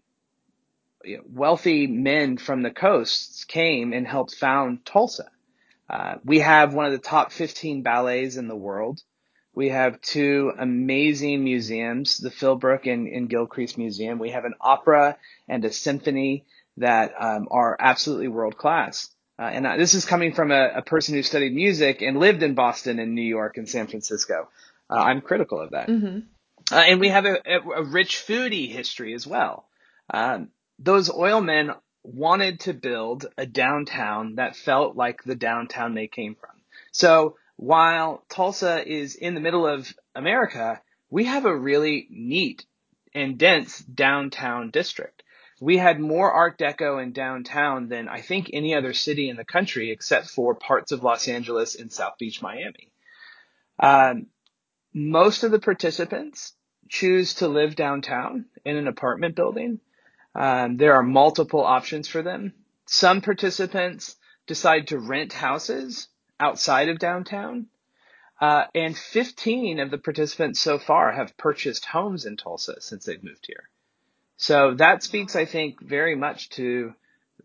you 1.05 1.19
know, 1.19 1.25
wealthy 1.31 1.87
men 1.87 2.39
from 2.39 2.63
the 2.63 2.71
coasts 2.71 3.45
came 3.45 3.93
and 3.93 4.07
helped 4.07 4.35
found 4.35 4.85
Tulsa. 4.87 5.31
Uh, 5.89 6.17
we 6.25 6.41
have 6.41 6.73
one 6.73 6.87
of 6.87 6.93
the 6.93 6.99
top 6.99 7.31
15 7.31 7.83
ballets 7.83 8.37
in 8.37 8.49
the 8.49 8.57
world. 8.57 9.03
We 9.55 9.69
have 9.69 10.01
two 10.01 10.53
amazing 10.59 11.45
museums, 11.45 12.19
the 12.19 12.31
Philbrook 12.31 12.93
and, 12.93 13.07
and 13.07 13.31
Gilcrease 13.31 13.79
Museum. 13.79 14.19
We 14.19 14.31
have 14.31 14.45
an 14.45 14.55
opera 14.61 15.17
and 15.49 15.65
a 15.65 15.73
symphony 15.73 16.45
that 16.79 17.15
um, 17.19 17.49
are 17.51 17.77
absolutely 17.79 18.29
world 18.29 18.57
class. 18.57 19.11
Uh, 19.39 19.43
and 19.43 19.67
uh, 19.67 19.77
this 19.77 19.95
is 19.95 20.05
coming 20.05 20.33
from 20.33 20.51
a, 20.51 20.71
a, 20.77 20.83
person 20.83 21.15
who 21.15 21.23
studied 21.23 21.55
music 21.55 22.03
and 22.03 22.21
lived 22.21 22.43
in 22.43 22.55
Boston 22.55 23.01
and 23.01 23.15
New 23.15 23.23
York 23.23 23.57
and 23.57 23.69
San 23.69 23.89
Francisco. 23.89 24.49
Uh, 24.89 24.95
I'm 24.95 25.21
critical 25.21 25.61
of 25.61 25.71
that. 25.71 25.89
Mm-hmm. 25.89 26.21
Uh, 26.73 26.77
and 26.77 27.01
we 27.01 27.09
have 27.09 27.25
a, 27.25 27.39
a, 27.77 27.83
rich 27.83 28.25
foodie 28.27 28.71
history 28.71 29.13
as 29.13 29.27
well. 29.27 29.67
Um, 30.09 30.49
those 30.79 31.13
oil 31.13 31.41
men 31.41 31.73
wanted 32.03 32.61
to 32.61 32.75
build 32.75 33.27
a 33.37 33.47
downtown 33.47 34.37
that 34.37 34.57
felt 34.57 34.97
like 34.97 35.23
the 35.25 35.35
downtown 35.35 35.95
they 35.95 36.07
came 36.07 36.35
from. 36.35 36.51
So 36.93 37.37
while 37.57 38.25
Tulsa 38.29 38.87
is 38.87 39.15
in 39.15 39.35
the 39.35 39.41
middle 39.41 39.67
of 39.67 39.93
America, 40.15 40.81
we 41.11 41.25
have 41.25 41.45
a 41.45 41.57
really 41.57 42.07
neat 42.11 42.67
and 43.15 43.39
dense 43.39 43.79
downtown 43.79 44.71
district. 44.71 45.23
We 45.61 45.77
had 45.77 46.01
more 46.01 46.33
Art 46.33 46.59
Deco 46.59 47.03
in 47.03 47.13
downtown 47.13 47.89
than 47.89 48.09
I 48.09 48.21
think 48.21 48.51
any 48.53 48.75
other 48.75 48.93
city 48.93 49.31
in 49.31 49.37
the 49.37 49.45
country, 49.45 49.93
except 49.93 50.29
for 50.29 50.55
parts 50.55 50.91
of 50.91 51.05
Los 51.05 51.29
Angeles 51.29 51.77
and 51.77 51.93
South 51.93 52.19
Beach, 52.19 52.43
Miami. 52.43 52.91
Um, 53.79 54.27
most 54.93 55.45
of 55.45 55.53
the 55.53 55.61
participants 55.61 56.55
choose 56.89 57.35
to 57.35 57.49
live 57.49 57.77
downtown 57.77 58.47
in 58.65 58.77
an 58.77 58.89
apartment 58.89 59.37
building. 59.37 59.81
Um, 60.35 60.77
there 60.77 60.95
are 60.95 61.03
multiple 61.03 61.63
options 61.65 62.09
for 62.09 62.23
them. 62.23 62.53
Some 62.87 63.21
participants 63.21 64.17
decide 64.47 64.89
to 64.89 64.99
rent 64.99 65.33
houses 65.33 66.09
outside 66.41 66.89
of 66.89 66.99
downtown. 66.99 67.67
Uh, 68.41 68.65
and 68.75 68.97
15 68.97 69.79
of 69.79 69.91
the 69.91 69.99
participants 69.99 70.61
so 70.61 70.79
far 70.79 71.13
have 71.13 71.37
purchased 71.37 71.85
homes 71.85 72.27
in 72.27 72.37
Tulsa 72.37 72.81
since 72.81 73.05
they've 73.05 73.23
moved 73.23 73.47
here. 73.47 73.69
So 74.37 74.75
that 74.75 75.03
speaks, 75.03 75.37
I 75.37 75.45
think, 75.45 75.81
very 75.81 76.17
much 76.17 76.51
to 76.51 76.95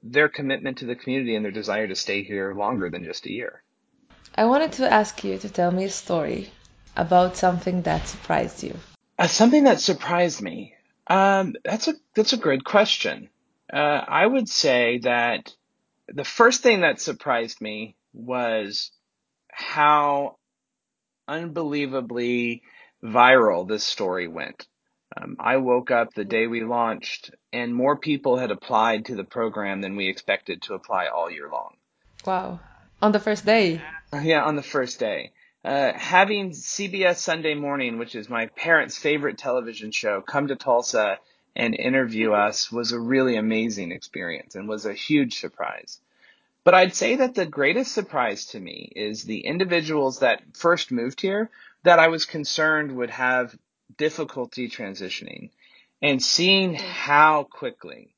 their 0.01 0.29
commitment 0.29 0.79
to 0.79 0.85
the 0.85 0.95
community 0.95 1.35
and 1.35 1.45
their 1.45 1.51
desire 1.51 1.87
to 1.87 1.95
stay 1.95 2.23
here 2.23 2.53
longer 2.53 2.89
than 2.89 3.03
just 3.03 3.25
a 3.25 3.31
year. 3.31 3.63
I 4.35 4.45
wanted 4.45 4.73
to 4.73 4.91
ask 4.91 5.23
you 5.23 5.37
to 5.37 5.49
tell 5.49 5.71
me 5.71 5.85
a 5.85 5.89
story 5.89 6.51
about 6.95 7.37
something 7.37 7.83
that 7.83 8.07
surprised 8.07 8.63
you. 8.63 8.75
Uh, 9.17 9.27
something 9.27 9.65
that 9.65 9.79
surprised 9.79 10.41
me. 10.41 10.73
Um, 11.07 11.55
that's 11.63 11.87
a 11.87 11.95
that's 12.15 12.33
a 12.33 12.37
good 12.37 12.63
question. 12.63 13.29
Uh, 13.71 13.77
I 13.77 14.25
would 14.25 14.47
say 14.47 14.99
that 14.99 15.53
the 16.07 16.23
first 16.23 16.61
thing 16.61 16.81
that 16.81 17.01
surprised 17.01 17.61
me 17.61 17.95
was 18.13 18.91
how 19.51 20.37
unbelievably 21.27 22.63
viral 23.03 23.67
this 23.67 23.83
story 23.83 24.27
went. 24.27 24.67
Um, 25.15 25.37
I 25.39 25.57
woke 25.57 25.91
up 25.91 26.13
the 26.13 26.25
day 26.25 26.47
we 26.47 26.63
launched, 26.63 27.31
and 27.51 27.73
more 27.73 27.97
people 27.97 28.37
had 28.37 28.51
applied 28.51 29.05
to 29.05 29.15
the 29.15 29.23
program 29.23 29.81
than 29.81 29.95
we 29.95 30.07
expected 30.07 30.61
to 30.63 30.75
apply 30.75 31.07
all 31.07 31.31
year 31.31 31.49
long. 31.49 31.75
Wow. 32.25 32.59
On 33.01 33.11
the 33.11 33.19
first 33.19 33.45
day? 33.45 33.81
Yeah, 34.13 34.43
on 34.43 34.55
the 34.55 34.63
first 34.63 34.99
day. 34.99 35.31
Uh, 35.63 35.91
having 35.93 36.51
CBS 36.51 37.17
Sunday 37.17 37.53
Morning, 37.53 37.97
which 37.97 38.15
is 38.15 38.29
my 38.29 38.47
parents' 38.47 38.97
favorite 38.97 39.37
television 39.37 39.91
show, 39.91 40.21
come 40.21 40.47
to 40.47 40.55
Tulsa 40.55 41.17
and 41.55 41.75
interview 41.75 42.31
us 42.31 42.71
was 42.71 42.91
a 42.91 42.99
really 42.99 43.35
amazing 43.35 43.91
experience 43.91 44.55
and 44.55 44.67
was 44.67 44.85
a 44.85 44.93
huge 44.93 45.39
surprise. 45.39 45.99
But 46.63 46.73
I'd 46.73 46.95
say 46.95 47.15
that 47.15 47.35
the 47.35 47.45
greatest 47.45 47.93
surprise 47.93 48.45
to 48.47 48.59
me 48.59 48.91
is 48.95 49.23
the 49.23 49.45
individuals 49.45 50.19
that 50.19 50.43
first 50.55 50.91
moved 50.91 51.21
here 51.21 51.49
that 51.83 51.99
I 51.99 52.09
was 52.09 52.25
concerned 52.25 52.95
would 52.95 53.09
have 53.09 53.57
difficulty 53.97 54.69
transitioning 54.69 55.51
and 56.01 56.21
seeing 56.21 56.75
mm. 56.75 56.79
how 56.79 57.43
quickly, 57.43 58.15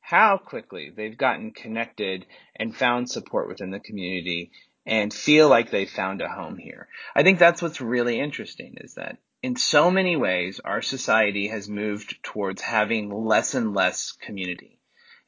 how 0.00 0.38
quickly 0.38 0.90
they've 0.90 1.16
gotten 1.16 1.52
connected 1.52 2.26
and 2.56 2.76
found 2.76 3.10
support 3.10 3.48
within 3.48 3.70
the 3.70 3.80
community 3.80 4.52
and 4.86 5.12
feel 5.12 5.48
like 5.48 5.70
they 5.70 5.86
found 5.86 6.20
a 6.20 6.28
home 6.28 6.56
here. 6.56 6.88
I 7.14 7.22
think 7.22 7.38
that's 7.38 7.62
what's 7.62 7.80
really 7.80 8.18
interesting 8.18 8.76
is 8.80 8.94
that 8.94 9.18
in 9.42 9.56
so 9.56 9.90
many 9.90 10.16
ways, 10.16 10.60
our 10.64 10.82
society 10.82 11.48
has 11.48 11.68
moved 11.68 12.22
towards 12.22 12.60
having 12.60 13.10
less 13.10 13.54
and 13.54 13.74
less 13.74 14.12
community. 14.12 14.79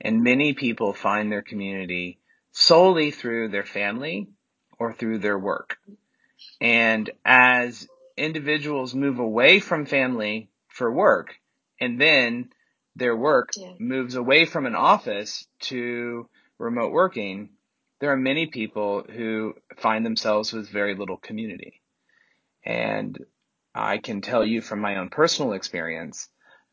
And 0.02 0.24
many 0.24 0.52
people 0.52 0.92
find 0.92 1.30
their 1.30 1.42
community 1.42 2.18
solely 2.50 3.12
through 3.12 3.48
their 3.48 3.64
family 3.64 4.28
or 4.78 4.92
through 4.92 5.20
their 5.20 5.38
work. 5.38 5.78
And 6.60 7.08
as 7.24 7.88
individuals 8.16 8.94
move 8.94 9.20
away 9.20 9.60
from 9.60 9.86
family 9.86 10.50
for 10.68 10.92
work 10.92 11.36
and 11.80 12.00
then 12.00 12.50
their 12.96 13.16
work 13.16 13.50
yeah. 13.56 13.72
moves 13.78 14.16
away 14.16 14.44
from 14.44 14.66
an 14.66 14.74
office 14.74 15.46
to 15.60 16.28
remote 16.58 16.92
working, 16.92 17.50
there 18.00 18.12
are 18.12 18.16
many 18.16 18.46
people 18.46 19.04
who 19.08 19.54
find 19.78 20.04
themselves 20.04 20.52
with 20.52 20.68
very 20.68 20.94
little 20.94 21.16
community. 21.16 21.80
And 22.64 23.18
I 23.74 23.98
can 23.98 24.20
tell 24.20 24.44
you 24.44 24.60
from 24.60 24.80
my 24.80 24.96
own 24.96 25.08
personal 25.08 25.52
experience, 25.52 26.28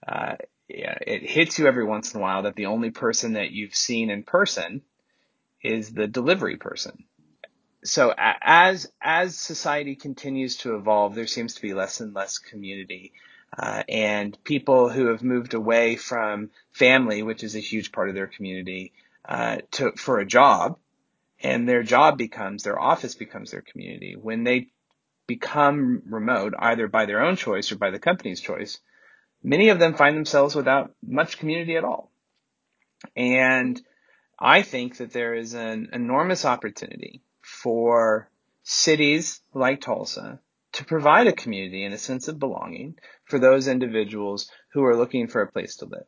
uh, 0.08 0.36
it 0.70 1.24
hits 1.24 1.60
you 1.60 1.68
every 1.68 1.86
once 1.86 2.14
in 2.14 2.20
a 2.20 2.24
while 2.24 2.44
that 2.44 2.56
the 2.56 2.68
only 2.68 2.92
person 2.92 3.34
that 3.34 3.52
you've 3.52 3.76
seen 3.76 4.10
in 4.10 4.24
person 4.24 4.82
is 5.62 5.92
the 5.92 6.08
delivery 6.08 6.58
person 6.58 7.04
so 7.84 8.14
as 8.18 8.92
as 9.02 9.38
society 9.38 9.96
continues 9.96 10.58
to 10.58 10.76
evolve, 10.76 11.16
there 11.16 11.28
seems 11.28 11.56
to 11.56 11.62
be 11.62 11.74
less 11.74 12.02
and 12.02 12.14
less 12.14 12.38
community, 12.38 13.14
uh, 13.58 13.84
and 13.88 14.42
people 14.44 14.90
who 14.90 15.08
have 15.08 15.24
moved 15.24 15.54
away 15.54 15.96
from 15.96 16.52
family, 16.72 17.24
which 17.24 17.44
is 17.44 17.56
a 17.56 17.60
huge 17.60 17.92
part 17.92 18.10
of 18.10 18.16
their 18.16 18.28
community, 18.28 18.94
uh, 19.28 19.58
to 19.72 19.92
for 19.94 20.20
a 20.20 20.26
job, 20.26 20.78
and 21.42 21.68
their 21.68 21.84
job 21.84 22.18
becomes 22.18 22.64
their 22.64 22.80
office 22.80 23.16
becomes 23.16 23.52
their 23.52 23.62
community. 23.62 24.16
When 24.16 24.44
they 24.44 24.68
become 25.28 26.02
remote, 26.08 26.54
either 26.58 26.88
by 26.88 27.06
their 27.06 27.22
own 27.22 27.36
choice 27.36 27.72
or 27.72 27.78
by 27.78 27.92
the 27.92 28.00
company's 28.00 28.42
choice, 28.42 28.80
many 29.44 29.70
of 29.70 29.80
them 29.80 29.94
find 29.94 30.16
themselves 30.16 30.56
without 30.56 30.92
much 31.06 31.38
community 31.38 31.76
at 31.76 31.84
all, 31.84 32.12
and 33.16 33.82
I 34.38 34.62
think 34.62 34.98
that 34.98 35.12
there 35.12 35.36
is 35.36 35.54
an 35.54 35.90
enormous 35.94 36.46
opportunity 36.46 37.22
for 37.42 38.30
cities 38.64 39.42
like 39.54 39.82
Tulsa 39.82 40.40
to 40.74 40.86
provide 40.86 41.28
a 41.28 41.34
community 41.34 41.84
and 41.84 41.94
a 41.94 41.98
sense 41.98 42.28
of 42.28 42.40
belonging 42.40 42.96
for 43.26 43.40
those 43.40 43.68
individuals 43.68 44.50
who 44.74 44.84
are 44.86 44.96
looking 44.96 45.28
for 45.28 45.42
a 45.42 45.52
place 45.52 45.78
to 45.78 45.86
live. 45.86 46.06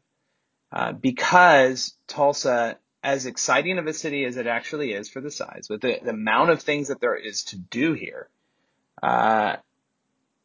Uh, 0.71 0.93
because 0.93 1.95
Tulsa, 2.07 2.77
as 3.03 3.25
exciting 3.25 3.77
of 3.77 3.87
a 3.87 3.93
city 3.93 4.23
as 4.23 4.37
it 4.37 4.47
actually 4.47 4.93
is 4.93 5.09
for 5.09 5.19
the 5.19 5.31
size, 5.31 5.67
with 5.69 5.81
the, 5.81 5.99
the 6.01 6.11
amount 6.11 6.51
of 6.51 6.61
things 6.61 6.87
that 6.87 7.01
there 7.01 7.15
is 7.15 7.43
to 7.45 7.57
do 7.57 7.93
here, 7.93 8.29
uh, 9.03 9.55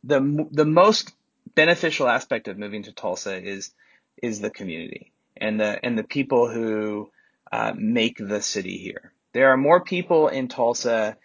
the 0.02 0.48
the 0.50 0.64
most 0.64 1.12
beneficial 1.54 2.08
aspect 2.08 2.48
of 2.48 2.58
moving 2.58 2.82
to 2.84 2.92
Tulsa 2.92 3.42
is 3.42 3.72
is 4.22 4.40
the 4.40 4.50
community 4.50 5.12
and 5.36 5.60
the 5.60 5.84
and 5.84 5.98
the 5.98 6.04
people 6.04 6.50
who 6.50 7.10
uh, 7.52 7.72
make 7.76 8.18
the 8.18 8.42
city 8.42 8.78
here. 8.78 9.12
There 9.32 9.50
are 9.50 9.56
more 9.56 9.84
people 9.84 10.28
in 10.28 10.48
Tulsa 10.48 11.16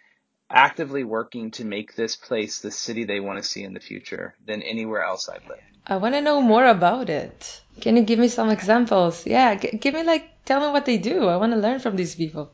actively 0.50 1.02
working 1.02 1.50
to 1.52 1.64
make 1.64 1.96
this 1.96 2.14
place 2.14 2.60
the 2.60 2.70
city 2.70 3.04
they 3.04 3.20
want 3.20 3.42
to 3.42 3.48
see 3.48 3.62
in 3.62 3.72
the 3.72 3.80
future 3.80 4.34
than 4.46 4.62
anywhere 4.62 5.02
else 5.02 5.28
I've 5.28 5.48
lived. 5.48 5.62
I 5.86 5.96
want 5.96 6.14
to 6.14 6.20
know 6.20 6.40
more 6.40 6.66
about 6.66 7.08
it. 7.08 7.62
Can 7.80 7.96
you 7.96 8.02
give 8.02 8.18
me 8.18 8.28
some 8.28 8.50
examples? 8.50 9.26
Yeah, 9.26 9.54
g- 9.54 9.78
give 9.78 9.94
me 9.94 10.02
like 10.02 10.44
tell 10.44 10.60
me 10.60 10.72
what 10.72 10.84
they 10.84 10.98
do. 10.98 11.26
I 11.26 11.36
want 11.36 11.52
to 11.52 11.58
learn 11.58 11.80
from 11.80 11.96
these 11.96 12.14
people. 12.14 12.52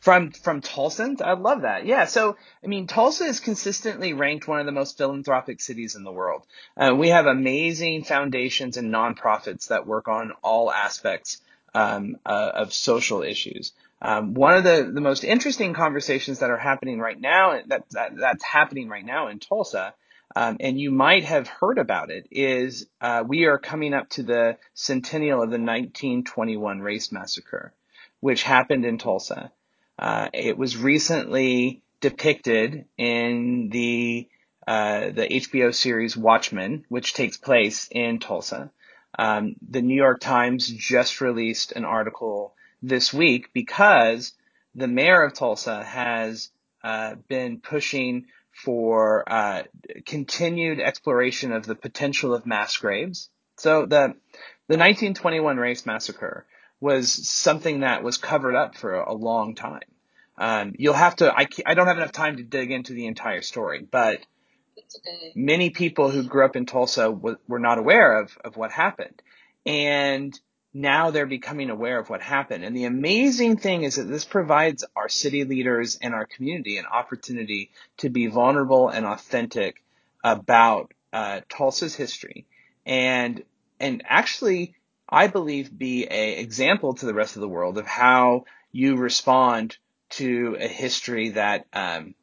From 0.00 0.30
from 0.30 0.60
Tulsans, 0.60 1.20
I 1.20 1.32
love 1.32 1.62
that. 1.62 1.84
Yeah, 1.84 2.04
so 2.04 2.36
I 2.62 2.66
mean, 2.68 2.86
Tulsa 2.86 3.24
is 3.24 3.40
consistently 3.40 4.12
ranked 4.12 4.46
one 4.46 4.60
of 4.60 4.66
the 4.66 4.72
most 4.72 4.96
philanthropic 4.96 5.60
cities 5.60 5.96
in 5.96 6.04
the 6.04 6.12
world. 6.12 6.46
Uh, 6.76 6.94
we 6.96 7.08
have 7.08 7.26
amazing 7.26 8.04
foundations 8.04 8.76
and 8.76 8.94
nonprofits 8.94 9.68
that 9.68 9.86
work 9.86 10.06
on 10.06 10.32
all 10.42 10.70
aspects 10.70 11.40
um, 11.74 12.16
uh, 12.24 12.50
of 12.54 12.72
social 12.72 13.22
issues. 13.22 13.72
Um, 14.00 14.34
one 14.34 14.54
of 14.54 14.64
the, 14.64 14.90
the 14.92 15.00
most 15.00 15.24
interesting 15.24 15.74
conversations 15.74 16.38
that 16.38 16.50
are 16.50 16.58
happening 16.58 17.00
right 17.00 17.20
now, 17.20 17.60
that, 17.66 17.88
that 17.90 18.16
that's 18.16 18.44
happening 18.44 18.88
right 18.88 19.04
now 19.04 19.28
in 19.28 19.40
Tulsa, 19.40 19.94
um, 20.36 20.58
and 20.60 20.78
you 20.78 20.90
might 20.90 21.24
have 21.24 21.48
heard 21.48 21.78
about 21.78 22.10
it, 22.10 22.28
is 22.30 22.86
uh, 23.00 23.24
we 23.26 23.46
are 23.46 23.58
coming 23.58 23.94
up 23.94 24.08
to 24.10 24.22
the 24.22 24.58
centennial 24.74 25.42
of 25.42 25.50
the 25.50 25.58
1921 25.58 26.80
race 26.80 27.10
massacre, 27.10 27.72
which 28.20 28.44
happened 28.44 28.84
in 28.84 28.98
Tulsa. 28.98 29.50
Uh, 29.98 30.28
it 30.32 30.56
was 30.56 30.76
recently 30.76 31.82
depicted 32.00 32.84
in 32.96 33.68
the 33.70 34.28
uh, 34.66 35.10
the 35.10 35.26
HBO 35.26 35.74
series 35.74 36.16
Watchmen, 36.16 36.84
which 36.88 37.14
takes 37.14 37.38
place 37.38 37.88
in 37.90 38.18
Tulsa. 38.18 38.70
Um, 39.18 39.56
the 39.66 39.80
New 39.80 39.96
York 39.96 40.20
Times 40.20 40.68
just 40.68 41.22
released 41.22 41.72
an 41.72 41.86
article 41.86 42.54
this 42.82 43.12
week 43.12 43.50
because 43.54 44.34
the 44.74 44.86
mayor 44.86 45.22
of 45.22 45.32
Tulsa 45.32 45.82
has 45.82 46.50
uh, 46.84 47.14
been 47.28 47.60
pushing 47.60 48.26
for 48.52 49.24
uh, 49.26 49.62
continued 50.04 50.80
exploration 50.80 51.52
of 51.52 51.64
the 51.64 51.74
potential 51.74 52.34
of 52.34 52.44
mass 52.44 52.76
graves. 52.76 53.30
So 53.56 53.86
the 53.86 54.14
the 54.68 54.76
1921 54.76 55.56
race 55.56 55.86
massacre 55.86 56.46
was 56.80 57.28
something 57.28 57.80
that 57.80 58.02
was 58.02 58.16
covered 58.16 58.54
up 58.54 58.76
for 58.76 58.94
a 58.94 59.12
long 59.12 59.54
time. 59.54 59.80
Um, 60.36 60.74
you'll 60.78 60.94
have 60.94 61.16
to. 61.16 61.32
I, 61.32 61.48
I 61.66 61.74
don't 61.74 61.88
have 61.88 61.96
enough 61.96 62.12
time 62.12 62.36
to 62.36 62.44
dig 62.44 62.70
into 62.70 62.92
the 62.92 63.06
entire 63.06 63.42
story, 63.42 63.84
but 63.90 64.20
okay. 64.78 65.32
many 65.34 65.70
people 65.70 66.10
who 66.10 66.22
grew 66.22 66.44
up 66.44 66.54
in 66.54 66.66
Tulsa 66.66 67.02
w- 67.02 67.38
were 67.48 67.58
not 67.58 67.78
aware 67.78 68.20
of 68.20 68.38
of 68.44 68.56
what 68.56 68.70
happened, 68.70 69.20
and 69.66 70.38
now 70.72 71.10
they're 71.10 71.26
becoming 71.26 71.70
aware 71.70 71.98
of 71.98 72.08
what 72.08 72.22
happened. 72.22 72.62
And 72.62 72.76
the 72.76 72.84
amazing 72.84 73.56
thing 73.56 73.82
is 73.82 73.96
that 73.96 74.04
this 74.04 74.24
provides 74.24 74.84
our 74.94 75.08
city 75.08 75.42
leaders 75.44 75.98
and 76.00 76.14
our 76.14 76.26
community 76.26 76.78
an 76.78 76.86
opportunity 76.86 77.70
to 77.96 78.08
be 78.08 78.28
vulnerable 78.28 78.88
and 78.88 79.04
authentic 79.04 79.82
about 80.22 80.92
uh, 81.12 81.40
Tulsa's 81.48 81.96
history, 81.96 82.46
and 82.86 83.42
and 83.80 84.04
actually, 84.06 84.74
I 85.08 85.26
believe, 85.28 85.76
be 85.76 86.06
a 86.10 86.38
example 86.40 86.94
to 86.94 87.06
the 87.06 87.14
rest 87.14 87.36
of 87.36 87.40
the 87.40 87.48
world 87.48 87.78
of 87.78 87.86
how 87.86 88.44
you 88.72 88.96
respond 88.96 89.76
to 90.10 90.56
a 90.58 90.68
history 90.68 91.30
that 91.30 91.66
um, 91.72 92.14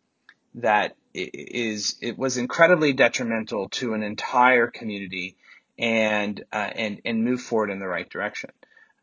that 0.55 0.95
is 1.13 1.97
it 2.01 2.17
was 2.17 2.37
incredibly 2.37 2.93
detrimental 2.93 3.69
to 3.69 3.93
an 3.93 4.03
entire 4.03 4.67
community 4.67 5.37
and 5.77 6.43
uh, 6.51 6.71
and 6.75 7.01
and 7.05 7.23
move 7.23 7.41
forward 7.41 7.71
in 7.71 7.79
the 7.79 7.87
right 7.87 8.09
direction. 8.09 8.51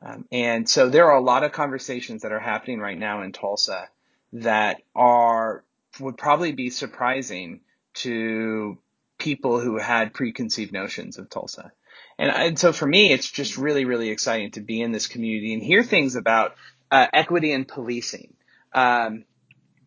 Um, 0.01 0.27
and 0.33 0.68
so 0.68 0.88
there 0.88 1.11
are 1.11 1.16
a 1.16 1.23
lot 1.23 1.45
of 1.45 1.53
conversations 1.53 2.23
that 2.23 2.33
are 2.33 2.40
happening 2.40 2.81
right 2.81 2.99
now 2.99 3.23
in 3.23 3.33
Tulsa 3.33 3.88
that 4.35 4.83
are 4.95 5.64
would 6.01 6.16
probably 6.16 6.53
be 6.53 6.71
surprising 6.71 7.61
to 7.95 8.79
people 9.18 9.61
who 9.61 9.79
had 9.79 10.14
preconceived 10.14 10.73
notions 10.73 11.18
of 11.18 11.29
Tulsa. 11.31 11.73
And, 12.18 12.31
and 12.31 12.59
so 12.59 12.72
for 12.72 12.87
me, 12.87 13.12
it's 13.12 13.31
just 13.31 13.57
really, 13.57 13.85
really 13.85 14.11
exciting 14.11 14.53
to 14.53 14.61
be 14.61 14.81
in 14.81 14.92
this 14.92 15.07
community 15.07 15.55
and 15.55 15.62
hear 15.62 15.83
things 15.83 16.14
about 16.14 16.55
uh, 16.90 17.07
equity 17.12 17.53
and 17.53 17.66
policing 17.66 18.35
um, 18.72 19.25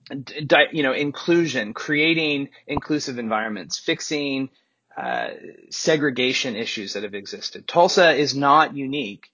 di- 0.09 0.69
you 0.71 0.83
know, 0.83 0.93
inclusion, 0.93 1.73
creating 1.73 2.49
inclusive 2.67 3.17
environments, 3.19 3.79
fixing 3.79 4.49
uh, 4.95 5.29
segregation 5.69 6.55
issues 6.55 6.93
that 6.93 7.03
have 7.03 7.13
existed. 7.13 7.67
Tulsa 7.67 8.11
is 8.13 8.35
not 8.35 8.75
unique 8.75 9.31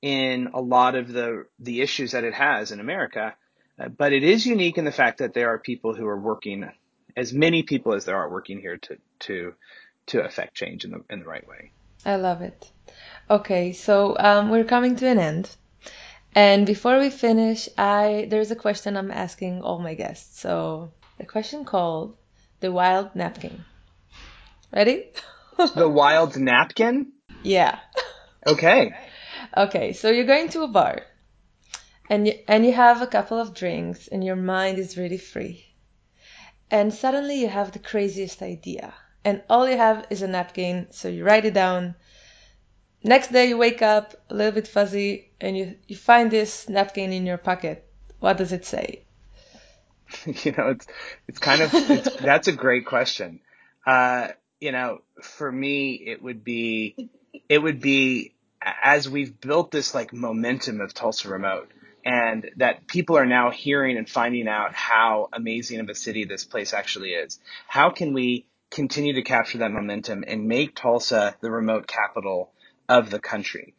in 0.00 0.50
a 0.54 0.60
lot 0.60 0.94
of 0.94 1.12
the 1.12 1.46
the 1.58 1.80
issues 1.80 2.12
that 2.12 2.24
it 2.24 2.34
has 2.34 2.72
in 2.72 2.80
America, 2.80 3.34
uh, 3.78 3.88
but 3.88 4.12
it 4.12 4.22
is 4.22 4.46
unique 4.46 4.78
in 4.78 4.84
the 4.84 4.92
fact 4.92 5.18
that 5.18 5.34
there 5.34 5.48
are 5.48 5.58
people 5.58 5.94
who 5.94 6.06
are 6.06 6.18
working, 6.18 6.68
as 7.16 7.32
many 7.32 7.62
people 7.62 7.94
as 7.94 8.04
there 8.04 8.16
are 8.16 8.30
working 8.30 8.60
here 8.60 8.76
to 8.76 8.96
to 9.20 9.54
to 10.06 10.24
affect 10.24 10.54
change 10.54 10.84
in 10.84 10.92
the 10.92 11.04
in 11.10 11.20
the 11.20 11.26
right 11.26 11.46
way. 11.46 11.72
I 12.04 12.16
love 12.16 12.42
it. 12.42 12.70
Okay, 13.30 13.72
so 13.72 14.16
um, 14.18 14.50
we're 14.50 14.64
coming 14.64 14.96
to 14.96 15.06
an 15.06 15.18
end. 15.18 15.56
And 16.34 16.66
before 16.66 16.98
we 16.98 17.10
finish, 17.10 17.68
I 17.78 18.26
there's 18.28 18.50
a 18.50 18.56
question 18.56 18.96
I'm 18.96 19.10
asking 19.10 19.62
all 19.62 19.78
my 19.78 19.94
guests. 19.94 20.40
So 20.40 20.92
the 21.18 21.24
question 21.24 21.64
called 21.64 22.16
the 22.60 22.72
wild 22.72 23.14
napkin. 23.14 23.64
Ready? 24.72 25.10
the 25.76 25.88
wild 25.88 26.36
napkin? 26.36 27.12
Yeah. 27.42 27.78
Okay. 28.46 28.94
Okay, 29.56 29.92
so 29.92 30.10
you're 30.10 30.26
going 30.26 30.48
to 30.50 30.62
a 30.62 30.68
bar 30.68 31.02
and 32.10 32.26
you, 32.26 32.34
and 32.46 32.66
you 32.66 32.72
have 32.72 33.00
a 33.00 33.06
couple 33.06 33.38
of 33.38 33.54
drinks 33.54 34.08
and 34.08 34.24
your 34.24 34.36
mind 34.36 34.78
is 34.78 34.98
really 34.98 35.18
free. 35.18 35.64
And 36.70 36.92
suddenly 36.92 37.40
you 37.40 37.48
have 37.48 37.72
the 37.72 37.78
craziest 37.78 38.42
idea. 38.42 38.92
And 39.24 39.42
all 39.48 39.68
you 39.68 39.76
have 39.76 40.06
is 40.10 40.22
a 40.22 40.28
napkin, 40.28 40.88
so 40.90 41.08
you 41.08 41.24
write 41.24 41.44
it 41.44 41.54
down 41.54 41.94
Next 43.06 43.32
day 43.32 43.48
you 43.48 43.58
wake 43.58 43.82
up 43.82 44.14
a 44.30 44.34
little 44.34 44.52
bit 44.52 44.66
fuzzy 44.66 45.30
and 45.38 45.56
you, 45.56 45.76
you 45.86 45.94
find 45.94 46.30
this 46.30 46.70
napkin 46.70 47.12
in 47.12 47.26
your 47.26 47.36
pocket. 47.36 47.86
What 48.18 48.38
does 48.38 48.50
it 48.50 48.64
say? 48.64 49.02
you 50.26 50.52
know, 50.52 50.70
it's 50.70 50.86
it's 51.28 51.38
kind 51.38 51.60
of 51.60 51.70
it's, 51.74 52.16
that's 52.20 52.48
a 52.48 52.52
great 52.52 52.86
question. 52.86 53.40
Uh, 53.86 54.28
you 54.58 54.72
know, 54.72 55.02
for 55.20 55.52
me, 55.52 55.92
it 55.92 56.22
would 56.22 56.42
be 56.44 57.10
it 57.50 57.58
would 57.58 57.80
be 57.80 58.32
as 58.82 59.08
we've 59.10 59.38
built 59.38 59.70
this 59.70 59.94
like 59.94 60.14
momentum 60.14 60.80
of 60.80 60.94
Tulsa 60.94 61.28
Remote, 61.28 61.70
and 62.06 62.50
that 62.56 62.86
people 62.86 63.18
are 63.18 63.26
now 63.26 63.50
hearing 63.50 63.98
and 63.98 64.08
finding 64.08 64.48
out 64.48 64.72
how 64.72 65.28
amazing 65.30 65.80
of 65.80 65.90
a 65.90 65.94
city 65.94 66.24
this 66.24 66.44
place 66.44 66.72
actually 66.72 67.10
is. 67.10 67.38
How 67.68 67.90
can 67.90 68.14
we 68.14 68.46
continue 68.74 69.14
to 69.14 69.22
capture 69.22 69.58
that 69.58 69.70
momentum 69.70 70.24
and 70.26 70.48
make 70.48 70.74
Tulsa 70.74 71.36
the 71.40 71.50
remote 71.50 71.86
capital 71.86 72.52
of 72.88 73.08
the 73.08 73.20
country. 73.20 73.74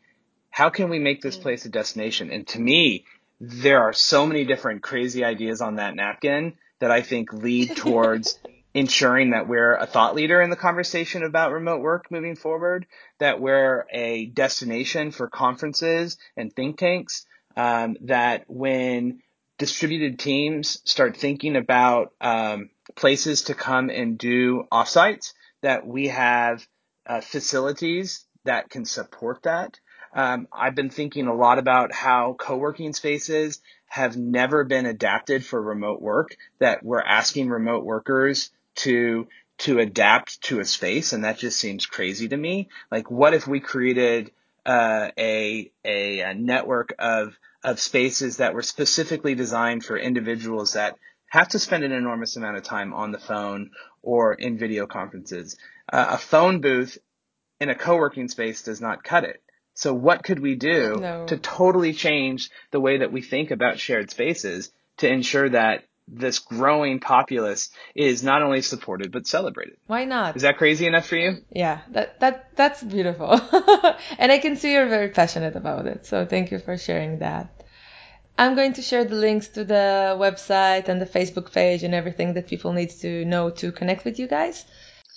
How 0.50 0.70
can 0.70 0.90
we 0.90 1.00
make 1.00 1.22
this 1.22 1.38
mm. 1.38 1.42
place 1.42 1.66
a 1.66 1.70
destination? 1.70 2.32
And 2.32 2.48
to 2.48 2.60
me, 2.60 3.04
there 3.42 3.84
are 3.84 3.92
so 3.92 4.26
many 4.26 4.46
different 4.46 4.82
crazy 4.82 5.26
ideas 5.26 5.62
on 5.62 5.76
that 5.76 5.96
napkin 5.96 6.54
that 6.80 6.92
I 6.92 7.02
think 7.02 7.34
lead 7.34 7.76
towards 7.76 8.40
ensuring 8.74 9.32
that 9.32 9.48
we're 9.48 9.76
a 9.76 9.86
thought 9.86 10.16
leader 10.16 10.42
in 10.42 10.50
the 10.50 10.56
conversation 10.56 11.24
about 11.24 11.52
remote 11.52 11.82
work 11.82 12.10
moving 12.10 12.38
forward, 12.38 12.86
that 13.20 13.42
we're 13.42 13.86
a 13.92 14.28
destination 14.28 15.12
for 15.12 15.30
conferences 15.30 16.18
and 16.38 16.54
think 16.54 16.78
tanks, 16.78 17.26
um, 17.58 17.98
that 18.02 18.46
when 18.48 19.22
distributed 19.58 20.20
teams 20.20 20.82
start 20.84 21.16
thinking 21.16 21.56
about 21.56 22.14
um, 22.20 22.70
places 22.96 23.44
to 23.44 23.54
come 23.54 23.90
and 23.90 24.18
do 24.18 24.66
offsites, 24.72 25.34
that 25.62 25.88
we 25.88 26.10
have 26.10 26.68
uh, 27.08 27.22
facilities 27.22 28.26
that 28.44 28.70
can 28.70 28.86
support 28.86 29.44
that. 29.44 29.80
Um, 30.14 30.48
I've 30.54 30.76
been 30.76 30.90
thinking 30.90 31.28
a 31.28 31.36
lot 31.36 31.58
about 31.58 31.92
how 31.92 32.36
co-working 32.40 32.94
spaces 32.94 33.62
have 33.88 34.16
never 34.16 34.64
been 34.64 34.86
adapted 34.86 35.46
for 35.46 35.62
remote 35.62 36.02
work, 36.02 36.36
that 36.60 36.84
we're 36.84 37.02
asking 37.02 37.50
remote 37.50 37.84
workers 37.84 38.52
to 38.76 39.28
to 39.58 39.80
adapt 39.80 40.42
to 40.42 40.60
a 40.60 40.66
space, 40.66 41.14
and 41.14 41.24
that 41.24 41.38
just 41.38 41.58
seems 41.58 41.86
crazy 41.86 42.28
to 42.28 42.36
me. 42.36 42.68
Like, 42.92 43.10
what 43.10 43.34
if 43.34 43.48
we 43.48 43.62
created 43.62 44.32
uh, 44.66 45.12
a, 45.18 45.72
a, 45.86 46.20
a 46.20 46.34
network 46.34 46.94
of 47.00 47.38
of 47.64 47.80
spaces 47.80 48.38
that 48.38 48.54
were 48.54 48.62
specifically 48.62 49.34
designed 49.34 49.84
for 49.84 49.98
individuals 49.98 50.74
that 50.74 50.98
have 51.36 51.50
to 51.50 51.60
spend 51.60 51.84
an 51.84 51.92
enormous 51.92 52.38
amount 52.38 52.58
of 52.58 52.64
time 52.64 52.94
on 52.94 53.12
the 53.12 53.20
phone 53.20 53.72
or 54.02 54.34
in 54.34 54.58
video 54.58 54.88
conferences. 54.88 55.58
Uh, 55.92 56.08
a 56.12 56.18
phone 56.18 56.62
booth 56.62 56.98
in 57.60 57.70
a 57.70 57.76
co-working 57.76 58.28
space 58.28 58.64
does 58.64 58.82
not 58.82 59.04
cut 59.04 59.24
it. 59.24 59.42
So 59.74 59.94
what 59.94 60.24
could 60.24 60.40
we 60.40 60.56
do 60.56 60.98
no. 61.00 61.26
to 61.28 61.38
totally 61.38 61.94
change 61.94 62.50
the 62.72 62.80
way 62.80 63.00
that 63.00 63.12
we 63.12 63.22
think 63.22 63.52
about 63.52 63.80
shared 63.80 64.10
spaces 64.10 64.72
to 64.98 65.10
ensure 65.10 65.50
that 65.50 65.84
this 66.08 66.40
growing 66.40 67.00
populace 67.00 67.72
is 67.96 68.24
not 68.24 68.42
only 68.42 68.62
supported 68.62 69.12
but 69.12 69.28
celebrated? 69.28 69.76
Why 69.88 70.06
not? 70.06 70.38
Is 70.38 70.44
that 70.44 70.58
crazy 70.58 70.88
enough 70.88 71.08
for 71.08 71.18
you? 71.18 71.38
Yeah, 71.52 71.82
that 71.92 72.20
that 72.22 72.56
that's 72.56 72.82
beautiful. 72.82 73.32
and 74.18 74.32
I 74.32 74.38
can 74.38 74.56
see 74.56 74.72
you're 74.72 74.88
very 74.88 75.10
passionate 75.10 75.58
about 75.58 75.88
it. 75.88 76.06
So 76.06 76.26
thank 76.26 76.52
you 76.52 76.60
for 76.60 76.78
sharing 76.78 77.20
that. 77.20 77.55
I'm 78.38 78.56
going 78.56 78.74
to 78.74 78.82
share 78.82 79.06
the 79.06 79.16
links 79.16 79.48
to 79.50 79.64
the 79.64 80.16
website 80.20 80.90
and 80.90 81.02
the 81.02 81.06
Facebook 81.06 81.52
page 81.54 81.84
and 81.84 81.94
everything 81.94 82.34
that 82.34 82.48
people 82.48 82.74
need 82.74 82.90
to 83.02 83.24
know 83.26 83.50
to 83.52 83.72
connect 83.72 84.04
with 84.04 84.20
you 84.20 84.28
guys. 84.28 84.66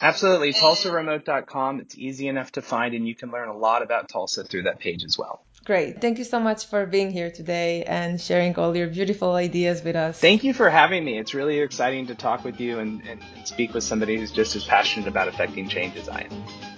Absolutely. 0.00 0.52
TulsaRemote.com. 0.52 1.80
It's 1.80 1.98
easy 1.98 2.28
enough 2.28 2.52
to 2.52 2.62
find, 2.62 2.94
and 2.94 3.06
you 3.08 3.16
can 3.16 3.32
learn 3.32 3.48
a 3.48 3.56
lot 3.56 3.82
about 3.82 4.08
Tulsa 4.08 4.44
through 4.44 4.62
that 4.62 4.78
page 4.78 5.02
as 5.02 5.18
well. 5.18 5.42
Great. 5.64 6.00
Thank 6.00 6.18
you 6.18 6.24
so 6.24 6.38
much 6.38 6.66
for 6.66 6.86
being 6.86 7.10
here 7.10 7.30
today 7.30 7.82
and 7.84 8.20
sharing 8.20 8.56
all 8.56 8.76
your 8.76 8.86
beautiful 8.86 9.32
ideas 9.32 9.82
with 9.82 9.96
us. 9.96 10.18
Thank 10.18 10.44
you 10.44 10.54
for 10.54 10.70
having 10.70 11.04
me. 11.04 11.18
It's 11.18 11.34
really 11.34 11.58
exciting 11.58 12.06
to 12.06 12.14
talk 12.14 12.44
with 12.44 12.60
you 12.60 12.78
and, 12.78 13.02
and, 13.06 13.20
and 13.36 13.46
speak 13.46 13.74
with 13.74 13.82
somebody 13.82 14.16
who's 14.16 14.30
just 14.30 14.54
as 14.54 14.64
passionate 14.64 15.08
about 15.08 15.26
affecting 15.26 15.68
change 15.68 15.96
as 15.96 16.08
I 16.08 16.28
am. 16.30 16.77